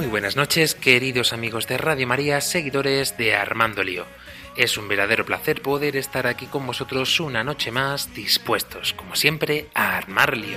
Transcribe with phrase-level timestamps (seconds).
[0.00, 4.06] Muy buenas noches, queridos amigos de Radio María, seguidores de Armando Lío.
[4.56, 9.68] Es un verdadero placer poder estar aquí con vosotros una noche más, dispuestos, como siempre,
[9.74, 10.56] a armar lío.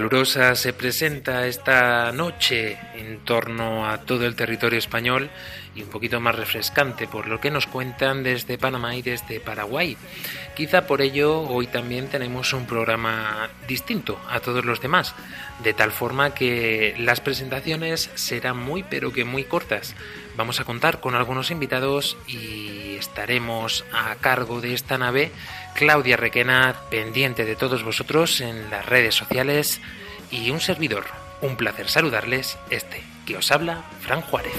[0.00, 5.28] Calurosa se presenta esta noche en torno a todo el territorio español
[5.74, 9.98] y un poquito más refrescante por lo que nos cuentan desde Panamá y desde Paraguay.
[10.54, 15.14] Quizá por ello hoy también tenemos un programa distinto a todos los demás,
[15.62, 19.94] de tal forma que las presentaciones serán muy pero que muy cortas.
[20.36, 25.32] Vamos a contar con algunos invitados y estaremos a cargo de esta nave
[25.74, 29.80] Claudia Requena, pendiente de todos vosotros en las redes sociales
[30.30, 31.04] y un servidor.
[31.40, 34.52] Un placer saludarles, este que os habla, Fran Juárez.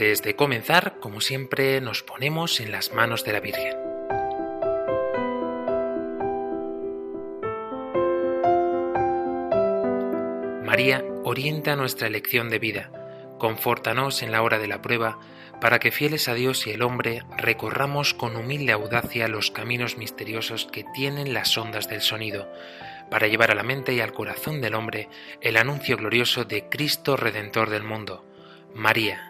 [0.00, 3.76] Antes de comenzar, como siempre, nos ponemos en las manos de la Virgen.
[10.64, 12.90] María orienta nuestra elección de vida,
[13.38, 15.18] confórtanos en la hora de la prueba,
[15.60, 20.64] para que fieles a Dios y el hombre recorramos con humilde audacia los caminos misteriosos
[20.64, 22.50] que tienen las ondas del sonido,
[23.10, 25.10] para llevar a la mente y al corazón del hombre
[25.42, 28.24] el anuncio glorioso de Cristo Redentor del mundo.
[28.74, 29.29] María,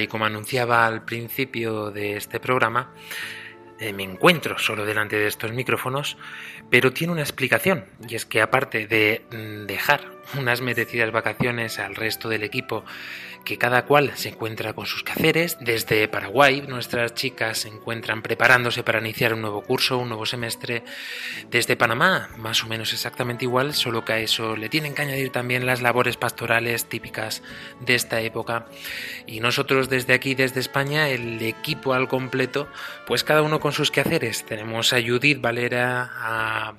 [0.00, 2.92] Y como anunciaba al principio de este programa,
[3.78, 6.16] eh, me encuentro solo delante de estos micrófonos,
[6.70, 11.96] pero tiene una explicación, y es que aparte de mm, dejar unas merecidas vacaciones al
[11.96, 12.84] resto del equipo,
[13.44, 18.82] que cada cual se encuentra con sus quehaceres, desde Paraguay nuestras chicas se encuentran preparándose
[18.82, 20.84] para iniciar un nuevo curso, un nuevo semestre,
[21.50, 25.30] desde Panamá, más o menos exactamente igual, solo que a eso le tienen que añadir
[25.30, 27.42] también las labores pastorales típicas
[27.80, 28.66] de esta época.
[29.26, 32.68] Y nosotros desde aquí, desde España, el equipo al completo,
[33.06, 34.44] pues cada uno con sus quehaceres.
[34.44, 36.74] Tenemos a Judith Valera, a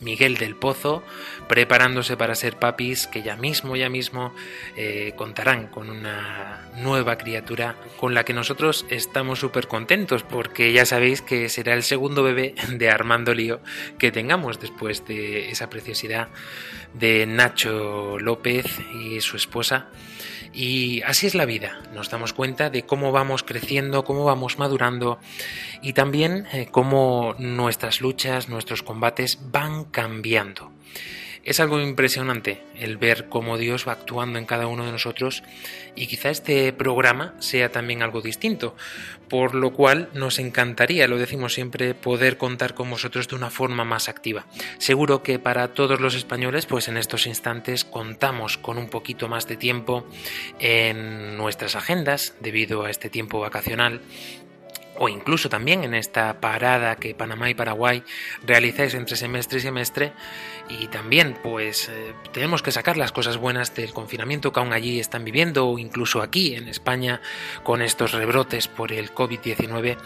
[0.00, 1.02] Miguel del Pozo,
[1.48, 4.34] preparándose para ser papis, que ya mismo, ya mismo
[4.76, 10.86] eh, contarán con una nueva criatura con la que nosotros estamos súper contentos, porque ya
[10.86, 13.60] sabéis que será el segundo bebé de Armando Lío
[13.98, 16.28] que tengamos después de esa preciosidad
[16.94, 19.88] de Nacho López y su esposa.
[20.52, 25.20] Y así es la vida, nos damos cuenta de cómo vamos creciendo, cómo vamos madurando
[25.80, 30.72] y también eh, cómo nuestras luchas, nuestros combates van cambiando.
[31.42, 35.42] Es algo impresionante el ver cómo Dios va actuando en cada uno de nosotros
[35.96, 38.76] y quizá este programa sea también algo distinto,
[39.28, 43.84] por lo cual nos encantaría, lo decimos siempre, poder contar con vosotros de una forma
[43.84, 44.44] más activa.
[44.76, 49.48] Seguro que para todos los españoles, pues en estos instantes contamos con un poquito más
[49.48, 50.06] de tiempo
[50.58, 54.02] en nuestras agendas debido a este tiempo vacacional
[55.02, 58.02] o incluso también en esta parada que Panamá y Paraguay
[58.44, 60.12] realizáis entre semestre y semestre
[60.70, 65.00] y también pues eh, tenemos que sacar las cosas buenas del confinamiento que aún allí
[65.00, 67.20] están viviendo o incluso aquí en España
[67.64, 69.96] con estos rebrotes por el COVID-19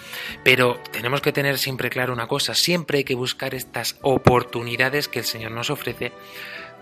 [0.43, 5.19] pero tenemos que tener siempre claro una cosa siempre hay que buscar estas oportunidades que
[5.19, 6.13] el Señor nos ofrece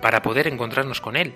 [0.01, 1.33] para poder encontrarnos con Él.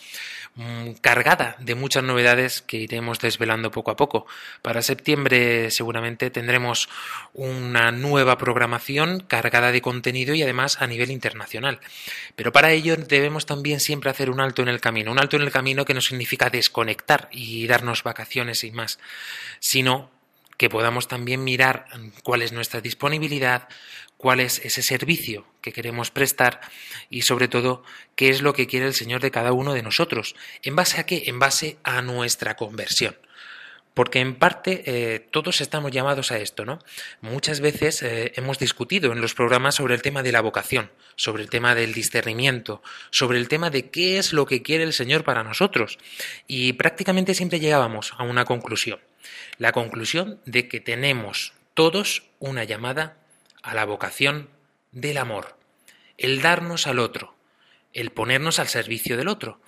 [0.54, 4.26] mm, cargada de muchas novedades que iremos desvelando poco a poco.
[4.62, 6.88] Para septiembre seguramente tendremos
[7.34, 11.80] una nueva programación cargada de contenido y además a nivel internacional.
[12.34, 15.42] Pero para ello debemos también siempre hacer un alto en el camino, un alto en
[15.42, 18.98] el camino que no significa desconectar y darnos vacaciones y más,
[19.60, 20.10] sino
[20.56, 21.86] que podamos también mirar
[22.22, 23.68] cuál es nuestra disponibilidad,
[24.22, 26.60] cuál es ese servicio que queremos prestar
[27.10, 27.82] y sobre todo
[28.14, 30.36] qué es lo que quiere el Señor de cada uno de nosotros.
[30.62, 31.24] ¿En base a qué?
[31.26, 33.16] En base a nuestra conversión.
[33.94, 36.78] Porque en parte eh, todos estamos llamados a esto, ¿no?
[37.20, 41.42] Muchas veces eh, hemos discutido en los programas sobre el tema de la vocación, sobre
[41.42, 42.80] el tema del discernimiento,
[43.10, 45.98] sobre el tema de qué es lo que quiere el Señor para nosotros.
[46.46, 49.00] Y prácticamente siempre llegábamos a una conclusión.
[49.58, 53.16] La conclusión de que tenemos todos una llamada
[53.62, 54.48] a la vocación
[54.90, 55.56] del amor,
[56.18, 57.34] el darnos al otro,
[57.92, 59.60] el ponernos al servicio del otro.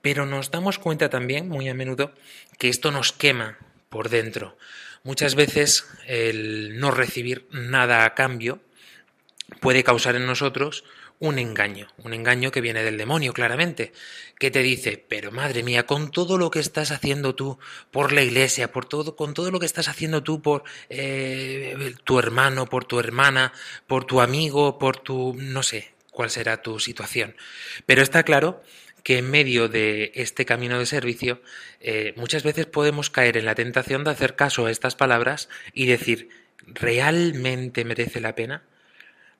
[0.00, 2.14] Pero nos damos cuenta también, muy a menudo,
[2.58, 3.58] que esto nos quema
[3.88, 4.56] por dentro.
[5.02, 8.60] Muchas veces el no recibir nada a cambio
[9.60, 10.84] puede causar en nosotros
[11.20, 13.92] un engaño, un engaño que viene del demonio, claramente,
[14.38, 17.58] que te dice, pero madre mía, con todo lo que estás haciendo tú
[17.90, 22.18] por la iglesia, por todo, con todo lo que estás haciendo tú por eh, tu
[22.18, 23.52] hermano, por tu hermana,
[23.86, 27.36] por tu amigo, por tu, no sé cuál será tu situación.
[27.86, 28.62] Pero está claro
[29.02, 31.40] que en medio de este camino de servicio
[31.80, 35.86] eh, muchas veces podemos caer en la tentación de hacer caso a estas palabras y
[35.86, 36.28] decir,
[36.66, 38.62] ¿realmente merece la pena?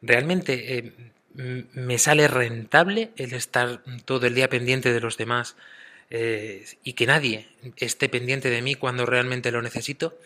[0.00, 0.92] ¿Realmente eh,
[1.34, 5.56] me sale rentable el estar todo el día pendiente de los demás
[6.10, 10.18] eh, y que nadie esté pendiente de mí cuando realmente lo necesito,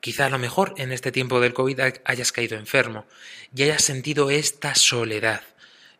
[0.00, 3.06] quizá a lo mejor en este tiempo del COVID hayas caído enfermo
[3.54, 5.42] y hayas sentido esta soledad,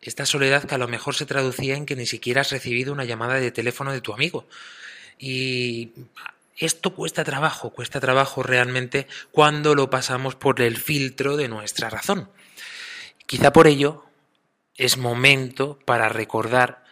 [0.01, 3.05] esta soledad que a lo mejor se traducía en que ni siquiera has recibido una
[3.05, 4.47] llamada de teléfono de tu amigo.
[5.19, 5.91] Y
[6.57, 12.29] esto cuesta trabajo, cuesta trabajo realmente cuando lo pasamos por el filtro de nuestra razón.
[13.25, 14.06] Quizá por ello
[14.77, 16.83] es momento para recordar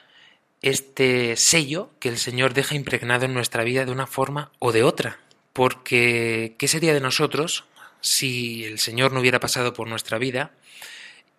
[0.61, 4.83] este sello que el Señor deja impregnado en nuestra vida de una forma o de
[4.83, 5.19] otra.
[5.53, 7.65] Porque, ¿qué sería de nosotros
[8.01, 10.51] si el Señor no hubiera pasado por nuestra vida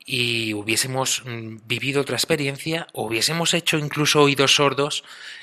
[0.06, 5.02] y hubiésemos mm, vivido otra experiencia hubiésemos hecho incluso oídos sordos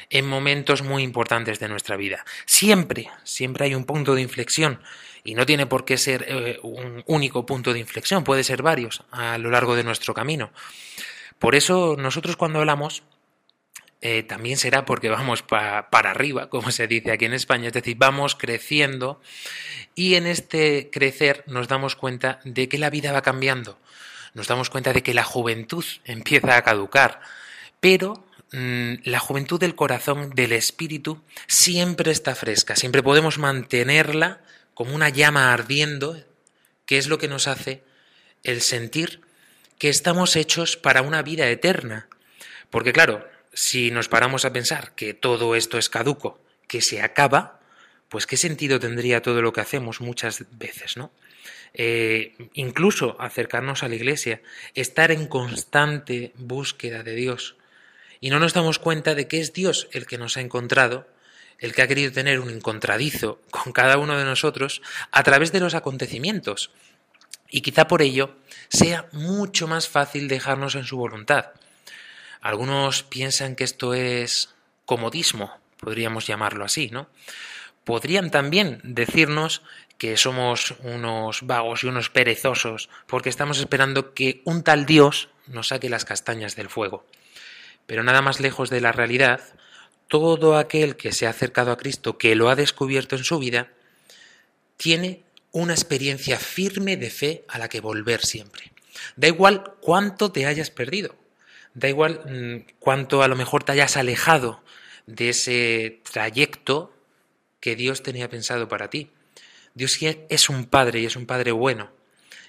[0.10, 2.26] en momentos muy importantes de nuestra vida?
[2.46, 4.80] Siempre, siempre hay un punto de inflexión
[5.26, 9.04] y no tiene por qué ser eh, un único punto de inflexión, puede ser varios
[9.12, 10.52] a lo largo de nuestro camino.
[11.40, 13.04] Por eso nosotros cuando hablamos
[14.06, 17.96] eh, también será porque vamos para arriba, como se dice aquí en España, es decir,
[17.98, 19.22] vamos creciendo
[19.96, 23.80] y en este crecer nos damos cuenta de que la vida va cambiando,
[24.34, 27.22] nos damos cuenta de que la juventud empieza a caducar,
[27.80, 34.42] pero mm, la juventud del corazón, del espíritu, siempre está fresca, siempre podemos mantenerla
[34.74, 36.24] como una llama ardiendo,
[36.86, 37.84] que es lo que nos hace
[38.44, 39.22] el sentir
[39.78, 42.08] que estamos hechos para una vida eterna.
[42.70, 47.60] Porque claro, si nos paramos a pensar que todo esto es caduco, que se acaba,
[48.10, 51.12] pues qué sentido tendría todo lo que hacemos muchas veces, ¿no?
[51.74, 54.42] Eh, incluso acercarnos a la iglesia,
[54.76, 57.56] estar en constante búsqueda de Dios.
[58.20, 61.08] Y no nos damos cuenta de que es Dios el que nos ha encontrado,
[61.60, 65.60] el que ha querido tener un encontradizo con cada uno de nosotros a través de
[65.60, 66.72] los acontecimientos.
[67.50, 68.36] Y quizá por ello
[68.70, 71.52] sea mucho más fácil dejarnos en su voluntad.
[72.42, 74.50] Algunos piensan que esto es
[74.86, 77.08] comodismo, podríamos llamarlo así, ¿no?
[77.84, 79.62] Podrían también decirnos
[80.04, 85.70] que somos unos vagos y unos perezosos porque estamos esperando que un tal Dios nos
[85.70, 87.06] saque las castañas del fuego.
[87.86, 89.40] Pero nada más lejos de la realidad,
[90.10, 93.72] todo aquel que se ha acercado a Cristo, que lo ha descubierto en su vida,
[94.76, 98.74] tiene una experiencia firme de fe a la que volver siempre.
[99.16, 101.16] Da igual cuánto te hayas perdido,
[101.76, 104.66] da igual mm, cuánto a lo mejor te hayas alejado
[105.06, 106.94] de ese trayecto
[107.62, 109.10] que Dios tenía pensado para ti.
[109.74, 111.92] Dios es un padre y es un padre bueno.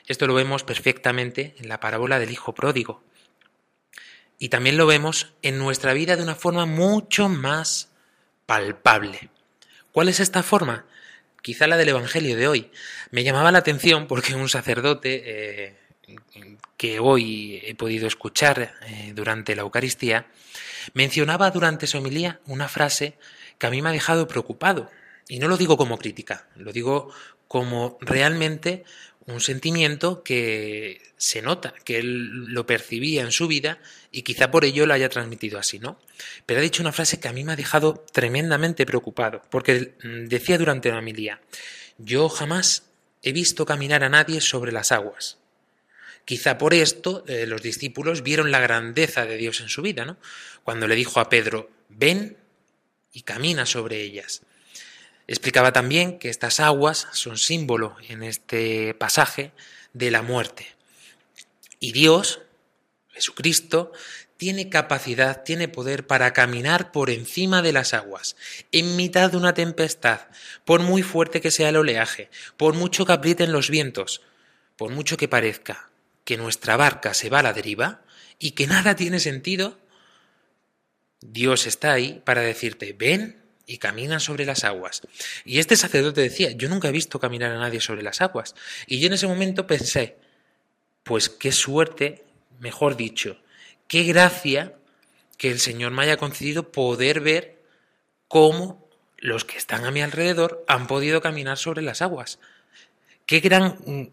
[0.07, 3.03] Esto lo vemos perfectamente en la parábola del Hijo Pródigo.
[4.39, 7.91] Y también lo vemos en nuestra vida de una forma mucho más
[8.47, 9.31] palpable.
[9.93, 10.87] ¿Cuál es esta forma?
[11.41, 12.71] Quizá la del Evangelio de hoy.
[13.11, 15.77] Me llamaba la atención porque un sacerdote eh,
[16.77, 20.27] que hoy he podido escuchar eh, durante la Eucaristía
[20.93, 23.17] mencionaba durante su homilía una frase
[23.59, 24.91] que a mí me ha dejado preocupado.
[25.29, 27.13] Y no lo digo como crítica, lo digo
[27.49, 28.85] como realmente
[29.27, 33.79] un sentimiento que se nota, que él lo percibía en su vida
[34.11, 35.99] y quizá por ello lo haya transmitido así, ¿no?
[36.45, 40.59] Pero ha dicho una frase que a mí me ha dejado tremendamente preocupado, porque decía
[40.59, 41.41] durante la homilía,
[41.97, 42.91] yo jamás
[43.23, 45.39] he visto caminar a nadie sobre las aguas.
[46.27, 50.19] Quizá por esto eh, los discípulos vieron la grandeza de Dios en su vida, ¿no?
[50.63, 52.37] Cuando le dijo a Pedro, ven
[53.13, 54.43] y camina sobre ellas.
[55.27, 59.53] Explicaba también que estas aguas son símbolo en este pasaje
[59.93, 60.67] de la muerte.
[61.81, 62.41] Y Dios,
[63.11, 63.93] Jesucristo,
[64.37, 68.37] tiene capacidad, tiene poder para caminar por encima de las aguas,
[68.73, 70.21] en mitad de una tempestad,
[70.65, 74.23] por muy fuerte que sea el oleaje, por mucho que aprieten los vientos,
[74.77, 75.89] por mucho que parezca
[76.25, 78.03] que nuestra barca se va a la deriva
[78.39, 79.79] y que nada tiene sentido,
[81.21, 85.03] Dios está ahí para decirte, ven y caminan sobre las aguas.
[85.45, 88.55] Y este sacerdote decía, yo nunca he visto caminar a nadie sobre las aguas.
[88.87, 90.17] Y yo en ese momento pensé,
[91.03, 92.25] pues qué suerte,
[92.61, 93.39] mejor dicho,
[93.89, 94.75] qué gracia
[95.39, 97.59] que el Señor me haya concedido poder ver
[98.29, 102.39] cómo los que están a mi alrededor han podido caminar sobre las aguas.
[103.27, 104.07] Qué gran mm,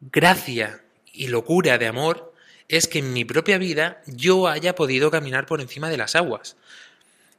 [0.00, 0.82] gracia
[1.12, 2.32] y locura de amor
[2.68, 6.56] es que en mi propia vida yo haya podido caminar por encima de las aguas.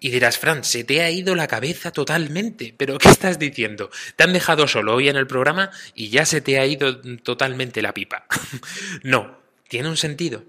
[0.05, 2.75] Y dirás, Fran, se te ha ido la cabeza totalmente.
[2.77, 3.89] ¿Pero qué estás diciendo?
[4.15, 7.81] Te han dejado solo hoy en el programa y ya se te ha ido totalmente
[7.81, 8.27] la pipa.
[9.03, 10.43] no, tiene un sentido.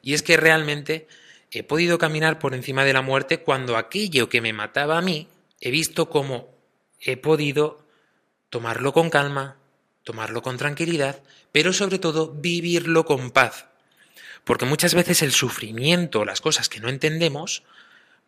[0.00, 1.08] Y es que realmente
[1.50, 5.28] he podido caminar por encima de la muerte cuando aquello que me mataba a mí,
[5.60, 6.48] he visto cómo
[6.98, 7.86] he podido
[8.48, 9.58] tomarlo con calma,
[10.04, 13.66] tomarlo con tranquilidad, pero sobre todo vivirlo con paz.
[14.44, 17.62] Porque muchas veces el sufrimiento, las cosas que no entendemos,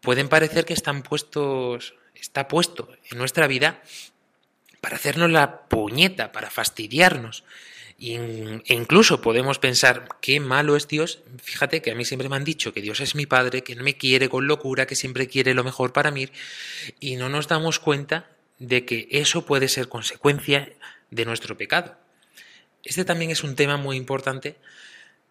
[0.04, 3.82] pueden parecer que están puestos, está puesto en nuestra vida
[4.80, 7.42] para hacernos la puñeta, para fastidiarnos.
[7.99, 11.20] E incluso podemos pensar, qué malo es Dios.
[11.42, 13.82] Fíjate que a mí siempre me han dicho que Dios es mi Padre, que no
[13.82, 16.28] me quiere con locura, que siempre quiere lo mejor para mí,
[17.00, 20.70] y no nos damos cuenta de que eso puede ser consecuencia
[21.11, 21.96] de nuestro pecado.
[22.82, 24.56] Este también es un tema muy importante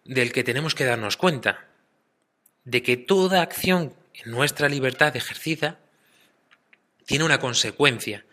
[0.04, 1.68] del que tenemos que darnos cuenta,
[2.64, 5.78] de que toda acción nuestra libertad ejercida
[7.06, 8.24] tiene una consecuencia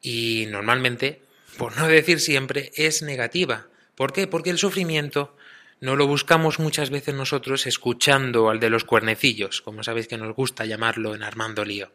[0.00, 1.22] y normalmente,
[1.58, 3.68] por no decir siempre, es negativa.
[3.94, 4.26] ¿Por qué?
[4.26, 5.36] Porque el sufrimiento
[5.80, 10.34] no lo buscamos muchas veces nosotros escuchando al de los cuernecillos, como sabéis que nos
[10.34, 11.92] gusta llamarlo en Armando Lío.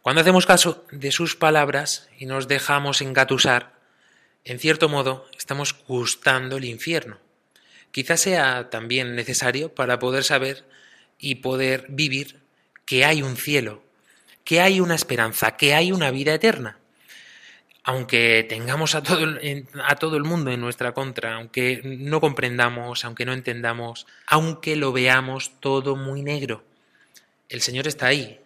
[0.00, 3.74] Cuando hacemos caso de sus palabras y nos dejamos engatusar,
[4.44, 7.18] en cierto modo estamos gustando el infierno.
[7.90, 10.64] Quizás sea también necesario para poder saber
[11.18, 12.40] y poder vivir
[12.84, 13.82] que hay un cielo,
[14.44, 16.78] que hay una esperanza, que hay una vida eterna.
[17.82, 19.26] Aunque tengamos a todo,
[19.84, 24.92] a todo el mundo en nuestra contra, aunque no comprendamos, aunque no entendamos, aunque lo
[24.92, 26.64] veamos todo muy negro,
[27.48, 28.40] el Señor está ahí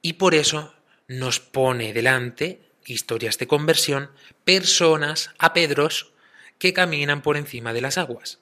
[0.00, 0.74] y por eso
[1.06, 4.10] nos pone delante historias de conversión,
[4.44, 6.12] personas, a Pedros,
[6.58, 8.38] que caminan por encima de las aguas.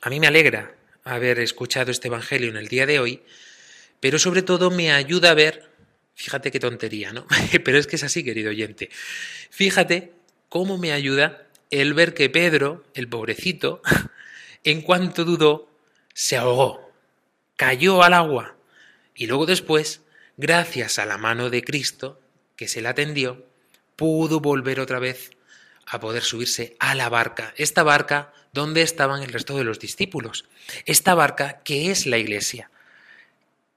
[0.00, 0.74] A mí me alegra
[1.06, 3.22] haber escuchado este Evangelio en el día de hoy,
[4.00, 5.70] pero sobre todo me ayuda a ver,
[6.14, 7.26] fíjate qué tontería, ¿no?
[7.64, 8.90] pero es que es así, querido oyente,
[9.50, 10.12] fíjate
[10.48, 13.82] cómo me ayuda el ver que Pedro, el pobrecito,
[14.64, 15.70] en cuanto dudó,
[16.12, 16.92] se ahogó,
[17.56, 18.56] cayó al agua
[19.14, 20.02] y luego después,
[20.36, 22.20] gracias a la mano de Cristo,
[22.56, 23.46] que se le atendió,
[23.94, 25.30] pudo volver otra vez
[25.86, 30.46] a poder subirse a la barca, esta barca donde estaban el resto de los discípulos,
[30.84, 32.70] esta barca que es la iglesia.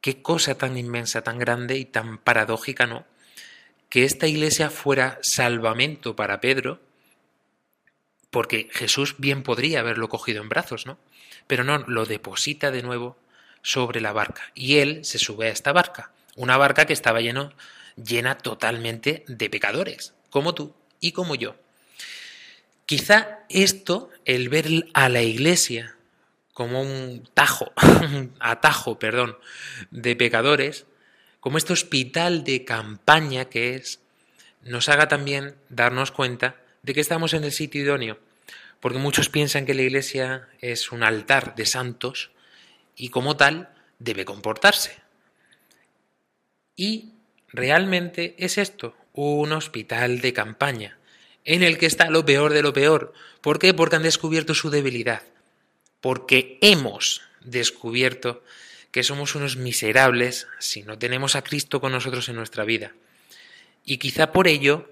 [0.01, 3.05] Qué cosa tan inmensa, tan grande y tan paradójica, ¿no?
[3.89, 6.79] Que esta iglesia fuera salvamento para Pedro,
[8.29, 10.97] porque Jesús bien podría haberlo cogido en brazos, ¿no?
[11.47, 13.17] Pero no, lo deposita de nuevo
[13.61, 17.51] sobre la barca y él se sube a esta barca, una barca que estaba lleno,
[17.97, 21.55] llena totalmente de pecadores, como tú y como yo.
[22.89, 24.65] Quizá esto, el ver
[24.95, 25.95] a la iglesia
[26.53, 27.71] como un tajo,
[28.39, 29.37] atajo, perdón,
[29.91, 30.87] de pecadores,
[31.39, 33.99] como este hospital de campaña que es,
[34.63, 38.17] nos haga también darnos cuenta de que estamos en el sitio idóneo,
[38.79, 42.31] porque muchos piensan que la iglesia es un altar de santos
[42.95, 43.69] y como tal
[43.99, 44.97] debe comportarse.
[46.75, 47.11] Y
[47.49, 50.98] realmente es esto, un hospital de campaña,
[51.45, 53.13] en el que está lo peor de lo peor.
[53.41, 53.73] ¿Por qué?
[53.73, 55.23] Porque han descubierto su debilidad,
[56.01, 58.43] porque hemos descubierto
[58.91, 62.93] que somos unos miserables si no tenemos a Cristo con nosotros en nuestra vida.
[63.85, 64.89] Y quizá por ello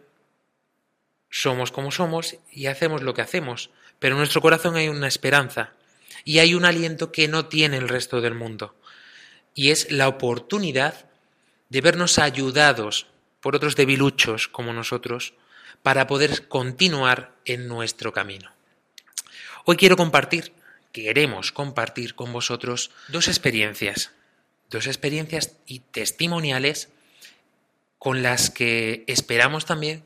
[1.29, 5.73] somos como somos y hacemos lo que hacemos, pero en nuestro corazón hay una esperanza
[6.23, 8.75] y hay un aliento que no tiene el resto del mundo.
[9.53, 11.09] Y es la oportunidad
[11.69, 13.07] de vernos ayudados
[13.41, 15.33] por otros debiluchos como nosotros
[15.87, 18.51] para poder continuar en nuestro camino.
[19.63, 20.51] Hoy quiero compartir,
[20.91, 24.11] queremos compartir con vosotros dos experiencias,
[24.69, 26.89] dos experiencias y testimoniales
[27.99, 30.03] con las que esperamos también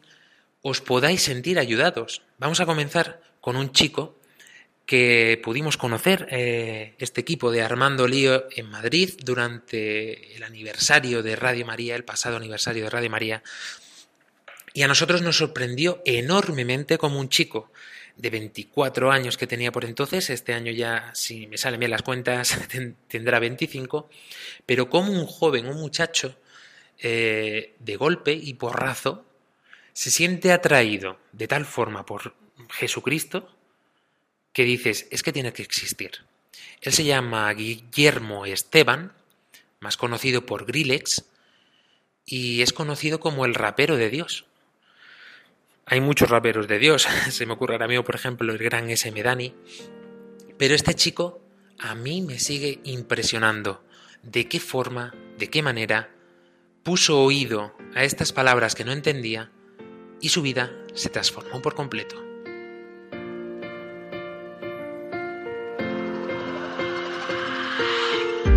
[0.61, 2.21] os podáis sentir ayudados.
[2.37, 4.19] Vamos a comenzar con un chico
[4.85, 11.35] que pudimos conocer eh, este equipo de Armando Lío en Madrid durante el aniversario de
[11.35, 13.41] Radio María, el pasado aniversario de Radio María.
[14.73, 17.71] Y a nosotros nos sorprendió enormemente como un chico
[18.15, 22.03] de 24 años que tenía por entonces, este año ya, si me salen bien las
[22.03, 22.57] cuentas,
[23.07, 24.09] tendrá 25,
[24.65, 26.37] pero como un joven, un muchacho,
[26.99, 29.25] eh, de golpe y porrazo,
[29.93, 32.35] se siente atraído de tal forma por
[32.69, 33.49] Jesucristo
[34.53, 36.11] que dices, es que tiene que existir.
[36.81, 39.13] Él se llama Guillermo Esteban,
[39.79, 41.25] más conocido por Grillex,
[42.25, 44.45] y es conocido como el rapero de Dios.
[45.91, 49.21] Hay muchos raperos de Dios, se me ocurre ahora mismo, por ejemplo, el gran S.M.
[49.21, 49.53] Dani,
[50.57, 51.41] pero este chico
[51.77, 53.83] a mí me sigue impresionando
[54.23, 56.09] de qué forma, de qué manera
[56.83, 59.51] puso oído a estas palabras que no entendía
[60.21, 62.30] y su vida se transformó por completo.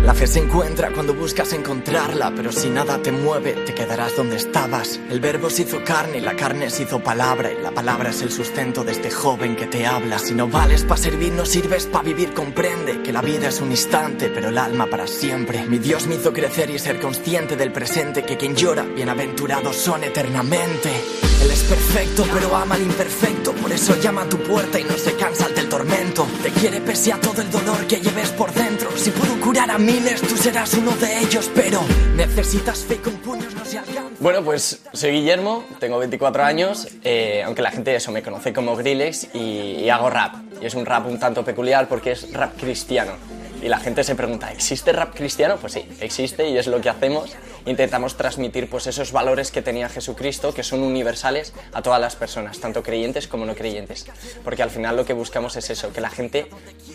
[0.03, 4.35] La fe se encuentra cuando buscas encontrarla, pero si nada te mueve, te quedarás donde
[4.35, 4.99] estabas.
[5.09, 8.21] El verbo se hizo carne y la carne se hizo palabra, y la palabra es
[8.21, 10.19] el sustento de este joven que te habla.
[10.19, 13.71] Si no vales para servir, no sirves para vivir, comprende que la vida es un
[13.71, 15.65] instante, pero el alma para siempre.
[15.65, 20.03] Mi Dios me hizo crecer y ser consciente del presente, que quien llora, bienaventurados son
[20.03, 21.24] eternamente.
[21.45, 24.97] Él es perfecto, pero ama al imperfecto, por eso llama a tu puerta y no
[24.97, 26.25] se cansa del tormento.
[26.41, 28.89] Te quiere pese a todo el dolor que lleves por dentro.
[28.97, 31.81] Si puedo curar a miles, tú serás uno de ellos, pero
[32.15, 34.09] necesitas fe con puños no se alcanza.
[34.19, 38.75] Bueno, pues soy Guillermo, tengo 24 años, eh, aunque la gente eso me conoce como
[38.75, 40.33] Grillex y, y hago rap.
[40.59, 43.34] Y es un rap un tanto peculiar porque es rap cristiano.
[43.65, 45.57] Y la gente se pregunta, ¿existe rap cristiano?
[45.59, 47.31] Pues sí, existe y es lo que hacemos.
[47.65, 52.59] Intentamos transmitir pues esos valores que tenía Jesucristo, que son universales a todas las personas,
[52.59, 54.05] tanto creyentes como no creyentes.
[54.43, 56.45] Porque al final lo que buscamos es eso, que la gente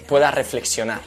[0.07, 1.01] pueda reflexionar.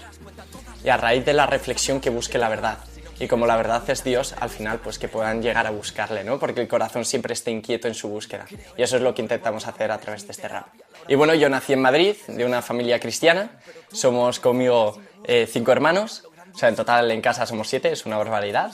[0.84, 2.80] Y a raíz de la reflexión que busque la verdad.
[3.22, 6.40] Y como la verdad es Dios, al final pues que puedan llegar a buscarle, ¿no?
[6.40, 8.48] Porque el corazón siempre está inquieto en su búsqueda.
[8.76, 10.66] Y eso es lo que intentamos hacer a través de este rap.
[11.08, 13.52] Y bueno, yo nací en Madrid, de una familia cristiana.
[13.94, 16.24] Somos conmigo eh, cinco hermanos.
[16.54, 18.72] O sea, en total en casa somos siete, es una barbaridad.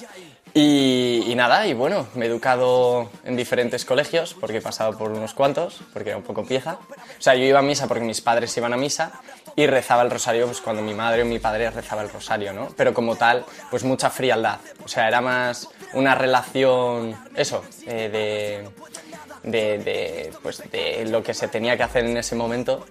[0.53, 5.12] Y, y nada, y bueno, me he educado en diferentes colegios, porque he pasado por
[5.12, 6.79] unos cuantos, porque era un poco pieza.
[6.81, 9.12] O sea, yo iba a misa porque mis padres iban a misa
[9.55, 12.69] y rezaba el rosario pues, cuando mi madre o mi padre rezaba el rosario, ¿no?
[12.75, 14.59] Pero como tal, pues mucha frialdad.
[14.83, 18.09] O sea, era más una relación, eso, eh,
[19.43, 22.85] de, de, de, pues, de lo que se tenía que hacer en ese momento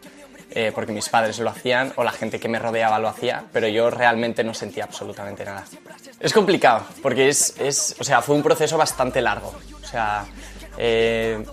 [0.50, 3.68] eh, porque mis padres lo hacían o la gente que me rodeaba lo hacía, pero
[3.68, 5.64] yo realmente no sentía absolutamente nada.
[6.20, 9.54] Es complicado, porque es, es o sea, fue un proceso bastante largo.
[9.82, 10.24] O sea,
[10.78, 11.44] eh,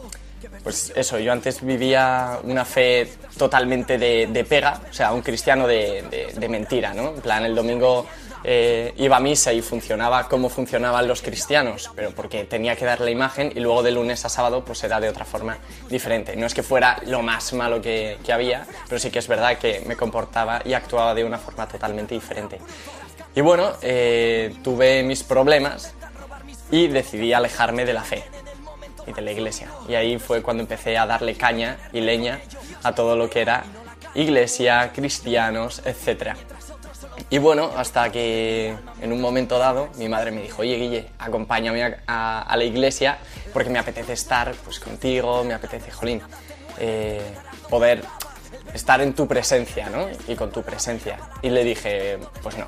[0.64, 5.68] pues eso, yo antes vivía una fe totalmente de, de pega, o sea, un cristiano
[5.68, 7.10] de, de, de mentira, ¿no?
[7.10, 8.08] En plan, el domingo
[8.48, 13.02] eh, iba a misa y funcionaba como funcionaban los cristianos, pero porque tenía que dar
[13.02, 15.58] la imagen y luego de lunes a sábado pues era de otra forma
[15.90, 16.36] diferente.
[16.36, 19.82] No es que fuera lo más malo que, había, pero sí que es verdad que
[19.88, 22.60] me comportaba y actuaba de una forma totalmente diferente.
[23.34, 25.96] Y bueno, eh, tuve mis problemas
[26.70, 28.26] y decidí alejarme de la fe
[29.08, 29.72] y de la iglesia.
[29.90, 32.42] Y ahí fue cuando empecé a darle caña y leña
[32.84, 33.64] a todo lo que era
[34.14, 36.38] iglesia, cristianos, etcétera.
[37.30, 41.98] Y bueno, hasta que en un momento dado mi madre me dijo, oye Guille, acompáñame
[42.06, 43.18] a, a, la iglesia
[43.52, 46.22] porque me apetece estar pues, contigo, me apetece, jolín,
[46.80, 47.22] eh,
[47.70, 48.04] poder
[48.74, 50.08] estar en tu presencia, ¿no?
[50.28, 51.18] Y con tu presencia.
[51.42, 52.68] Y le dije, pues no.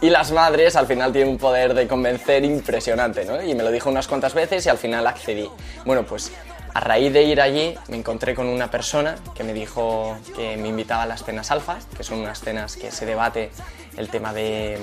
[0.00, 3.42] Y las madres al final tienen un poder de convencer impresionante, ¿no?
[3.42, 5.50] Y me lo dijo unas cuantas veces y al final accedí.
[5.84, 6.30] Bueno, pues
[6.78, 10.68] a raíz de ir allí me encontré con una persona que me dijo que me
[10.68, 13.50] invitaba a las cenas alfa, que son unas cenas que se debate
[13.96, 14.78] el tema de,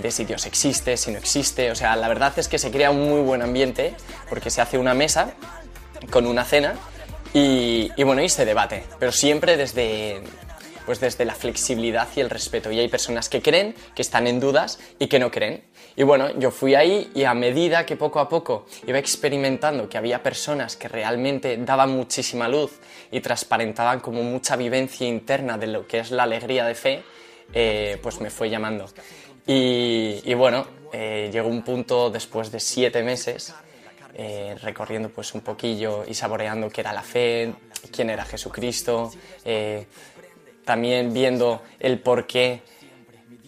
[0.00, 1.70] de si Dios existe, si no existe.
[1.70, 3.94] O sea, la verdad es que se crea un muy buen ambiente
[4.30, 5.34] porque se hace una mesa
[6.08, 6.76] con una cena
[7.34, 10.22] y, y bueno, y se debate, pero siempre desde,
[10.86, 12.72] pues desde la flexibilidad y el respeto.
[12.72, 15.62] Y hay personas que creen, que están en dudas y que no creen.
[15.98, 19.98] Y bueno, yo fui ahí y a medida que poco a poco iba experimentando que
[19.98, 22.78] había personas que realmente daban muchísima luz
[23.10, 27.02] y transparentaban como mucha vivencia interna de lo que es la alegría de fe,
[27.52, 28.86] eh, pues me fue llamando.
[29.44, 33.52] Y, bueno, eh, llegó un punto después de siete meses
[34.14, 37.52] eh, recorriendo pues un poquillo y saboreando qué era la fe,
[37.90, 39.10] quién era Jesucristo,
[40.64, 42.62] también viendo el porqué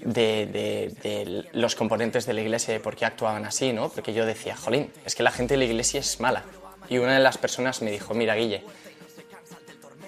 [0.05, 3.89] de, los componentes de la iglesia, de por qué actuaban así, ¿no?
[3.89, 6.45] Porque yo decía, jolín, es que la gente de la iglesia es mala.
[6.89, 8.65] Y una de las personas me dijo, mira, Guille,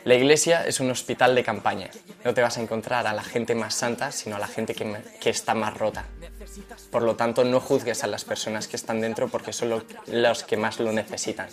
[0.04, 1.88] la iglesia es un hospital de campaña.
[2.24, 4.96] No te vas a encontrar a la gente más santa, sino a la gente que,
[5.20, 6.06] que está más rota.
[6.90, 10.42] Por lo tanto, no juzgues a las personas que están dentro porque son lo, los
[10.44, 11.48] que más lo necesitan.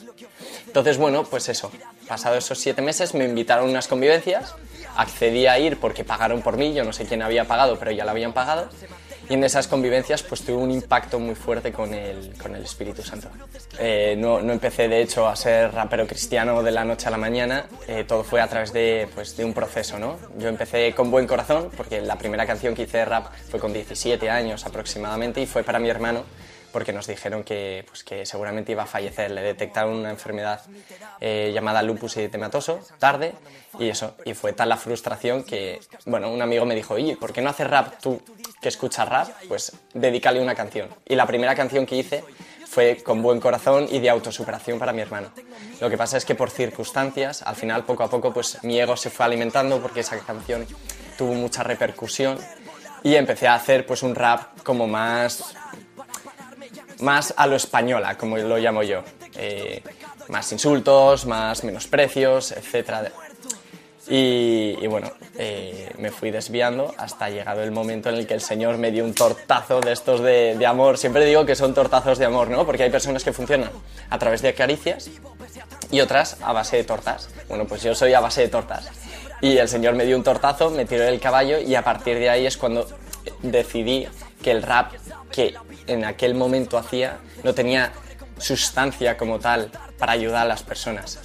[0.67, 1.71] Entonces, bueno, pues eso.
[2.07, 4.55] Pasado esos siete meses me invitaron a unas convivencias
[4.99, 8.03] accedí a ir porque pagaron por mí, yo no sé quién había pagado, pero ya
[8.03, 8.69] lo habían pagado.
[9.29, 13.03] Y en esas convivencias pues tuve un impacto muy fuerte con el, con el Espíritu
[13.03, 13.29] Santo.
[13.77, 17.17] Eh, no, no, empecé de hecho a ser rapero cristiano de la noche a la
[17.17, 19.99] mañana, eh, todo fue a través de, pues, de un proceso.
[19.99, 20.17] ¿no?
[20.39, 23.71] Yo empecé con buen corazón, porque la primera canción que hice de rap fue con
[23.71, 26.23] 17 años aproximadamente y fue para mi hermano
[26.71, 29.31] porque nos dijeron que, pues, que seguramente iba a fallecer.
[29.31, 30.61] Le detectaron una enfermedad
[31.19, 33.33] eh, llamada lupus eritematoso tarde
[33.77, 34.15] y eso.
[34.25, 37.49] Y fue tal la frustración que, bueno, un amigo me dijo, oye, ¿por qué no
[37.49, 38.21] haces rap tú
[38.61, 39.29] que escuchas rap?
[39.47, 40.89] Pues dedícale una canción.
[41.05, 42.23] Y la primera canción que hice
[42.69, 45.31] fue con buen corazón y de autosuperación para mi hermano.
[45.81, 48.95] Lo que pasa es que por circunstancias, al final, poco a poco, pues mi ego
[48.95, 50.67] se fue alimentando porque esa canción
[51.17, 52.37] tuvo mucha repercusión
[53.03, 55.55] y empecé a hacer pues un rap como más
[56.99, 59.03] más a lo española, como lo llamo yo.
[59.35, 59.81] Eh,
[60.29, 63.09] más insultos, más menosprecios, etc.
[64.07, 68.41] Y, y bueno, eh, me fui desviando hasta llegado el momento en el que el
[68.41, 70.97] Señor me dio un tortazo de estos de, de, amor.
[70.97, 72.65] Siempre digo que son tortazos de amor, ¿no?
[72.65, 73.69] Porque hay personas que funcionan
[74.09, 75.09] a través de caricias
[75.91, 77.29] y otras a base de tortas.
[77.47, 78.89] Bueno, pues yo soy a base de tortas.
[79.41, 82.29] Y el Señor me dio un tortazo, me tiró del caballo y a partir de
[82.29, 82.87] ahí es cuando
[83.41, 84.07] decidí
[84.41, 84.93] que el rap
[85.31, 85.55] que
[85.89, 87.91] en aquel momento hacía no tenía
[88.37, 91.19] sustancia como tal para ayudar a las personas.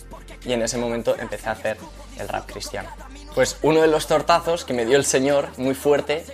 [0.45, 1.79] Y en ese momento empecé a hacer
[2.19, 2.91] el rap cristiano.
[3.35, 6.25] Pues uno de los tortazos que me dio el Señor muy fuerte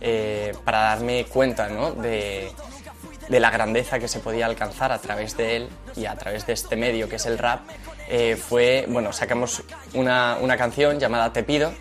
[0.00, 1.92] eh, para darme cuenta ¿no?
[1.92, 2.52] de,
[3.28, 6.76] la grandeza que se podía alcanzar a través de él y a través de este
[6.76, 7.60] medio que es el rap
[8.08, 9.62] eh, fue, bueno, sacamos
[9.94, 11.72] una, una canción llamada Te pido,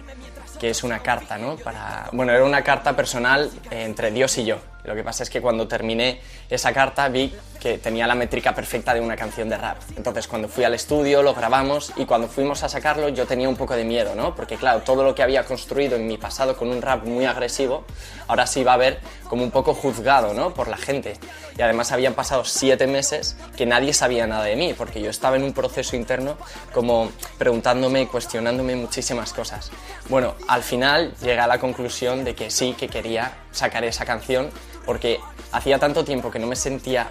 [0.60, 1.56] que es una carta, ¿no?
[1.58, 5.42] Para, bueno, era una carta personal entre Dios y yo Lo que pasa es que
[5.42, 9.78] cuando terminé esa carta vi que tenía la métrica perfecta de una canción de rap.
[9.98, 13.56] Entonces cuando fui al estudio lo grabamos y cuando fuimos a sacarlo yo tenía un
[13.56, 14.36] poco de miedo, ¿no?
[14.36, 17.86] Porque claro, todo lo que había construido en mi pasado con un rap muy agresivo,
[18.28, 20.54] ahora sí va a ver como un poco juzgado, ¿no?
[20.54, 21.18] Por la gente.
[21.58, 25.36] Y además habían pasado siete meses que nadie sabía nada de mí, porque yo estaba
[25.36, 26.38] en un proceso interno
[26.74, 29.72] como preguntándome y cuestionándome muchísimas cosas.
[30.10, 34.50] Bueno, al final llegué a la conclusión de que sí, que quería sacar esa canción
[34.86, 35.20] porque
[35.52, 37.10] hacía tanto tiempo que no me sentía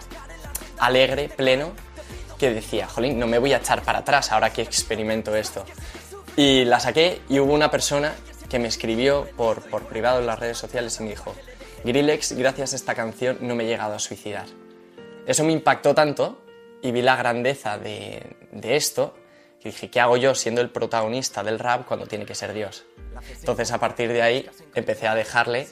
[0.78, 1.72] alegre, pleno,
[2.38, 5.64] que decía, jolín, no me voy a echar para atrás ahora que experimento esto.
[6.36, 8.14] Y la saqué y hubo una persona
[8.48, 11.34] que me escribió por, por privado en las redes sociales y me dijo,
[11.84, 14.46] Grillex, gracias a esta canción no me he llegado a suicidar.
[15.26, 16.42] Eso me impactó tanto
[16.82, 19.14] y vi la grandeza de, de esto
[19.60, 22.84] que dije, ¿qué hago yo siendo el protagonista del rap cuando tiene que ser Dios?
[23.40, 25.66] Entonces a partir de ahí empecé a dejarle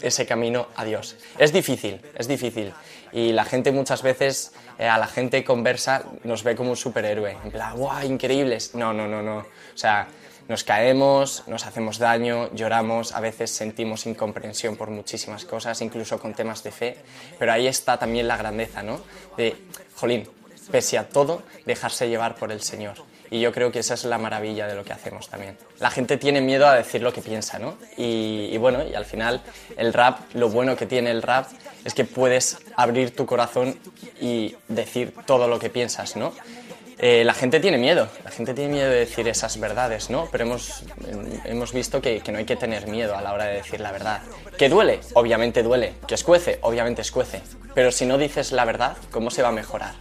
[0.00, 1.16] ese camino a Dios.
[1.38, 2.72] Es difícil, es difícil.
[3.12, 7.36] Y la gente muchas veces, eh, a la gente conversa, nos ve como un superhéroe.
[7.44, 8.74] En plan, ¡guau, increíbles!
[8.74, 9.38] No, no, no, no.
[9.38, 9.44] O
[9.78, 10.08] sea,
[10.48, 16.34] nos caemos, nos hacemos daño, lloramos, a veces sentimos incomprensión por muchísimas cosas, incluso con
[16.34, 16.96] temas de fe.
[17.38, 19.00] Pero ahí está también la grandeza, ¿no?
[19.36, 19.56] De,
[19.96, 20.28] jolín,
[20.70, 22.96] pese a todo, dejarse llevar por el Señor.
[23.30, 25.56] Y yo creo que esa es la maravilla de lo que hacemos también.
[25.78, 27.76] La gente tiene miedo a decir lo que piensa, ¿no?
[27.96, 29.42] Y, bueno, y al final
[29.76, 31.48] el rap, lo bueno que tiene el rap
[31.84, 33.78] es que puedes abrir tu corazón
[34.20, 36.32] y decir todo lo que piensas, ¿no?
[36.98, 40.28] Eh, la gente tiene miedo, la gente tiene miedo de decir esas verdades, ¿no?
[40.32, 40.82] Pero hemos,
[41.44, 43.92] hemos visto que, que no hay que tener miedo a la hora de decir la
[43.92, 44.22] verdad.
[44.56, 45.00] ¿Que duele?
[45.12, 45.94] Obviamente duele.
[46.06, 46.58] ¿Que escuece?
[46.62, 47.42] Obviamente escuece.
[47.74, 49.94] Pero si no dices la verdad, ¿cómo se va a mejorar?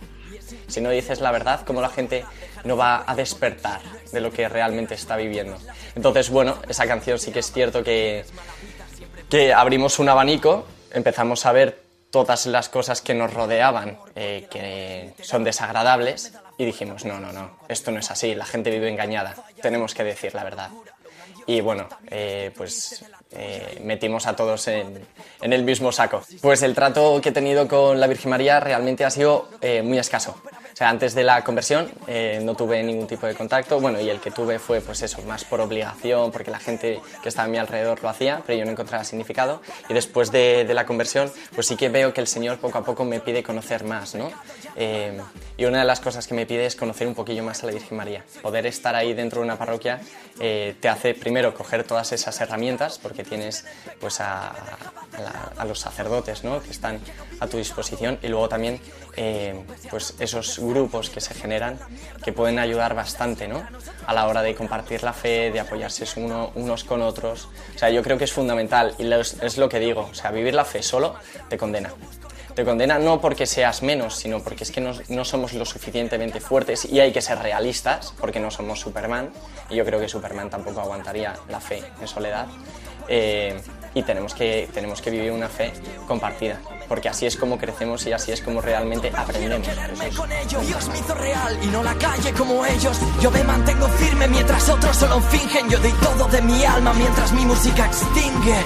[0.68, 2.24] Si no dices la verdad, ¿cómo la gente
[2.66, 5.58] no va a despertar de lo que realmente está viviendo?
[5.96, 8.26] Entonces, bueno, esa canción sí que es cierto que,
[9.30, 15.14] que abrimos un abanico, empezamos a ver todas las cosas que nos rodeaban eh, que
[15.22, 19.36] son desagradables y dijimos, no, no, no, esto no es así, la gente vive engañada,
[19.62, 20.70] tenemos que decir la verdad.
[21.46, 25.06] Y bueno, eh, pues eh, metimos a todos en,
[25.42, 26.24] en, el mismo saco.
[26.42, 29.50] Pues el trato que he tenido con la Virgen María realmente ha sido
[29.84, 30.42] muy escaso.
[30.76, 34.10] O sea, antes de la conversión eh, no tuve ningún tipo de contacto, bueno, y
[34.10, 37.50] el que tuve fue pues eso, más por obligación, porque la gente que estaba a
[37.50, 39.62] mi alrededor lo hacía, pero yo no encontraba significado.
[39.88, 42.84] Y después de, de la conversión, pues sí que veo que el Señor poco a
[42.84, 44.30] poco me pide conocer más, ¿no?
[44.76, 45.18] Eh,
[45.56, 47.72] y una de las cosas que me pide es conocer un poquillo más a la
[47.72, 48.26] Virgen María.
[48.42, 50.02] Poder estar ahí dentro de una parroquia
[50.42, 53.64] eh, te hace primero coger todas esas herramientas, porque tienes
[54.02, 56.62] pues a, a, la, a los sacerdotes, ¿no?
[56.62, 57.00] Que están
[57.40, 58.82] a tu disposición, y luego también
[59.16, 59.56] eh,
[59.90, 61.80] pues esos grupos que se generan
[62.24, 63.64] que pueden ayudar bastante ¿no?
[64.06, 67.50] a la hora de compartir la fe, de apoyarse uno, unos con otros.
[67.76, 70.54] O sea, yo creo que es fundamental y es lo que digo, o sea, vivir
[70.54, 71.16] la fe solo
[71.50, 71.92] te condena.
[72.56, 76.40] Te condena no porque seas menos, sino porque es que no, no, somos lo suficientemente
[76.40, 79.30] fuertes y hay que ser realistas, porque no somos Superman,
[79.70, 82.48] y yo creo que Superman tampoco aguantaría la fe en soledad.
[83.10, 83.60] Eh,
[83.94, 85.74] y tenemos que, tenemos que vivir una fe
[86.08, 89.68] compartida, porque así es como crecemos y así es como realmente aprendemos.
[90.16, 90.68] Con ellos.
[90.68, 92.98] Dios me hizo real y no la calle como ellos.
[93.22, 95.70] Yo me mantengo firme mientras otros solo fingen.
[95.70, 98.64] Yo doy todo de mi alma mientras mi música extingue.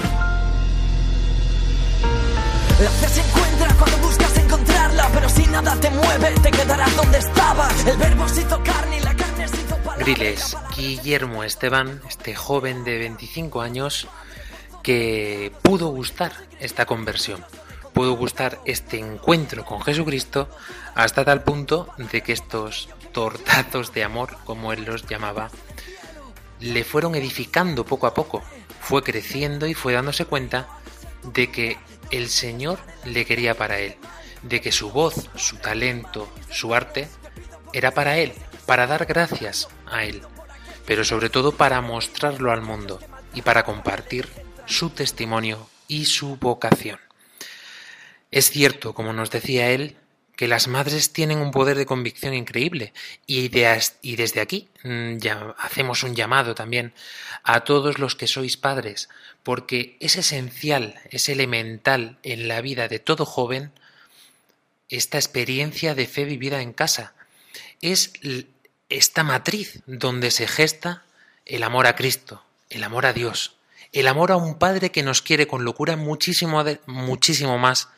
[2.80, 7.18] La fe se encuentra cuando buscas encontrarla, pero si nada te mueve, te quedarás donde
[7.18, 7.86] estabas.
[7.86, 10.04] El verbo se hizo carne y la carne se hizo palabra.
[10.04, 14.08] Griles, Guillermo Esteban, este joven de 25 años
[14.82, 17.44] que pudo gustar esta conversión,
[18.00, 20.48] pudo gustar este encuentro con Jesucristo
[20.94, 25.50] hasta tal punto de que estos tortazos de amor, como él los llamaba,
[26.60, 28.42] le fueron edificando poco a poco,
[28.80, 30.66] fue creciendo y fue dándose cuenta
[31.24, 31.76] de que
[32.10, 33.96] el Señor le quería para él,
[34.40, 37.06] de que su voz, su talento, su arte
[37.74, 38.32] era para él,
[38.64, 40.22] para dar gracias a él,
[40.86, 42.98] pero sobre todo para mostrarlo al mundo
[43.34, 44.26] y para compartir
[44.64, 46.98] su testimonio y su vocación.
[48.30, 49.96] Es cierto, como nos decía él,
[50.40, 52.94] que las madres tienen un poder de convicción increíble
[53.26, 53.50] y,
[54.00, 54.70] y desde aquí
[55.18, 56.94] ya hacemos un llamado también
[57.42, 59.10] a todos los que sois padres,
[59.42, 63.70] porque es esencial, es elemental en la vida de todo joven
[64.88, 67.12] esta experiencia de fe vivida en casa.
[67.82, 68.12] Es
[68.88, 71.04] esta matriz donde se gesta
[71.44, 73.56] el amor a Cristo, el amor a Dios,
[73.92, 77.88] el amor a un Padre que nos quiere con locura muchísimo, muchísimo más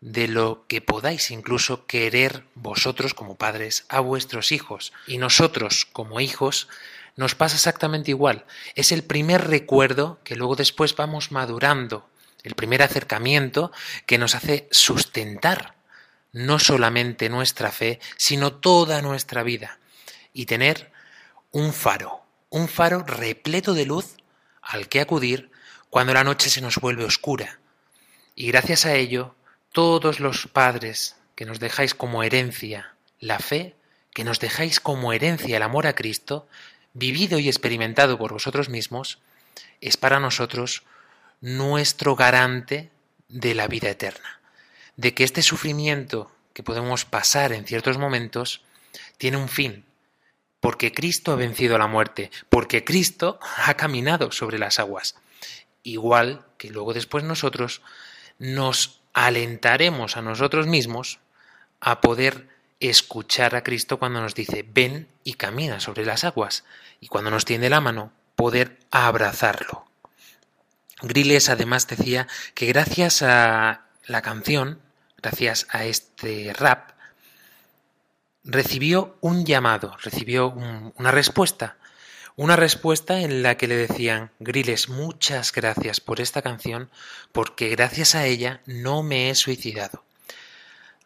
[0.00, 4.92] de lo que podáis incluso querer vosotros como padres a vuestros hijos.
[5.06, 6.68] Y nosotros como hijos
[7.16, 8.46] nos pasa exactamente igual.
[8.74, 12.08] Es el primer recuerdo que luego después vamos madurando
[12.42, 13.72] el primer acercamiento
[14.06, 15.74] que nos hace sustentar
[16.32, 19.78] no solamente nuestra fe, sino toda nuestra vida
[20.32, 20.92] y tener
[21.50, 24.16] un faro, un faro repleto de luz
[24.62, 25.50] al que acudir
[25.90, 27.58] cuando la noche se nos vuelve oscura.
[28.34, 29.34] Y gracias a ello,
[29.72, 33.76] todos los padres que nos dejáis como herencia la fe,
[34.12, 36.48] que nos dejáis como herencia el amor a Cristo,
[36.92, 39.18] vivido y experimentado por vosotros mismos,
[39.80, 40.82] es para nosotros
[41.40, 42.90] nuestro garante
[43.28, 44.40] de la vida eterna,
[44.96, 48.62] de que este sufrimiento que podemos pasar en ciertos momentos
[49.18, 49.84] tiene un fin,
[50.58, 55.14] porque Cristo ha vencido la muerte, porque Cristo ha caminado sobre las aguas,
[55.82, 57.82] igual que luego después nosotros
[58.38, 61.18] nos alentaremos a nosotros mismos
[61.80, 62.48] a poder
[62.80, 66.64] escuchar a Cristo cuando nos dice ven y camina sobre las aguas
[67.00, 69.84] y cuando nos tiende la mano poder abrazarlo.
[71.02, 74.80] Griles además decía que gracias a la canción,
[75.18, 76.90] gracias a este rap,
[78.44, 81.76] recibió un llamado, recibió una respuesta,
[82.40, 86.88] una respuesta en la que le decían, Griles, muchas gracias por esta canción,
[87.32, 90.02] porque gracias a ella no me he suicidado.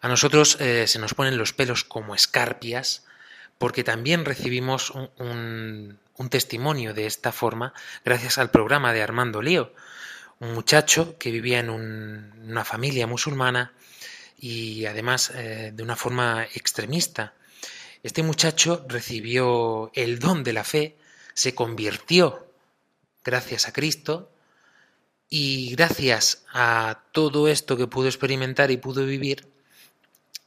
[0.01, 3.03] A nosotros eh, se nos ponen los pelos como escarpias,
[3.59, 5.99] porque también recibimos un,
[6.31, 9.73] testimonio de esta forma gracias al programa de Armando Lío,
[10.39, 13.73] un muchacho que vivía en una familia musulmana
[14.39, 17.35] y además eh, de una forma extremista.
[18.05, 20.95] Este muchacho recibió el don de la fe,
[21.35, 22.47] se convirtió
[23.25, 24.31] gracias a Cristo
[25.29, 29.49] y gracias a todo esto que pudo experimentar y pudo vivir,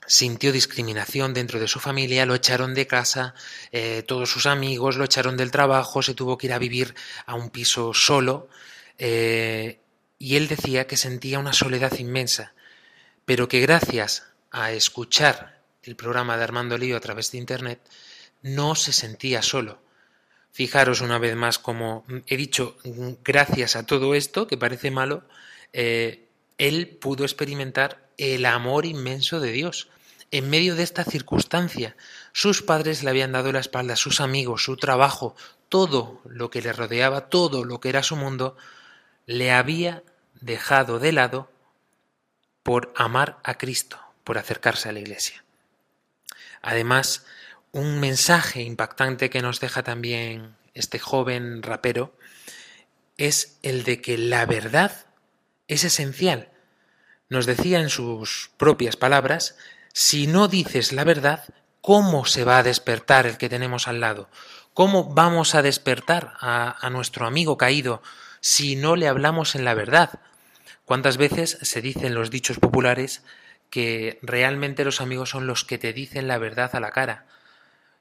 [0.05, 3.35] sintió discriminación dentro de su familia, lo echaron de casa,
[3.71, 6.95] eh, todos sus amigos lo echaron del trabajo, se tuvo que ir a vivir
[7.25, 8.47] a un piso solo,
[8.97, 9.81] eh,
[10.19, 12.53] y él decía que sentía una soledad inmensa,
[13.25, 17.81] pero que gracias a escuchar el programa de Armando Lío a través de Internet,
[18.41, 19.81] no se sentía solo.
[20.51, 22.77] Fijaros una vez más como he dicho,
[23.23, 25.23] gracias a todo esto, que parece malo,
[25.73, 29.89] eh, él pudo experimentar el amor inmenso de Dios
[30.31, 31.95] en medio de esta circunstancia.
[32.33, 35.35] Sus padres le habían dado la espalda, sus amigos, su trabajo,
[35.69, 38.57] todo lo que le rodeaba, todo lo que era su mundo,
[39.25, 40.03] le había
[40.41, 41.49] dejado de lado
[42.63, 45.43] por amar a Cristo, por acercarse a la Iglesia.
[46.61, 47.25] Además,
[47.77, 52.17] un mensaje impactante que nos deja también este joven rapero
[53.17, 55.05] es el de que la verdad
[55.67, 56.49] es esencial.
[57.29, 59.57] Nos decía en sus propias palabras
[59.93, 61.43] si no dices la verdad,
[61.81, 64.27] ¿cómo se va a despertar el que tenemos al lado?
[64.73, 68.01] ¿Cómo vamos a despertar a, nuestro amigo caído
[68.41, 70.19] si no le hablamos en la verdad?
[70.83, 73.23] ¿Cuántas veces se dicen los dichos populares
[73.69, 77.25] que realmente los amigos son los que te dicen la verdad a la cara?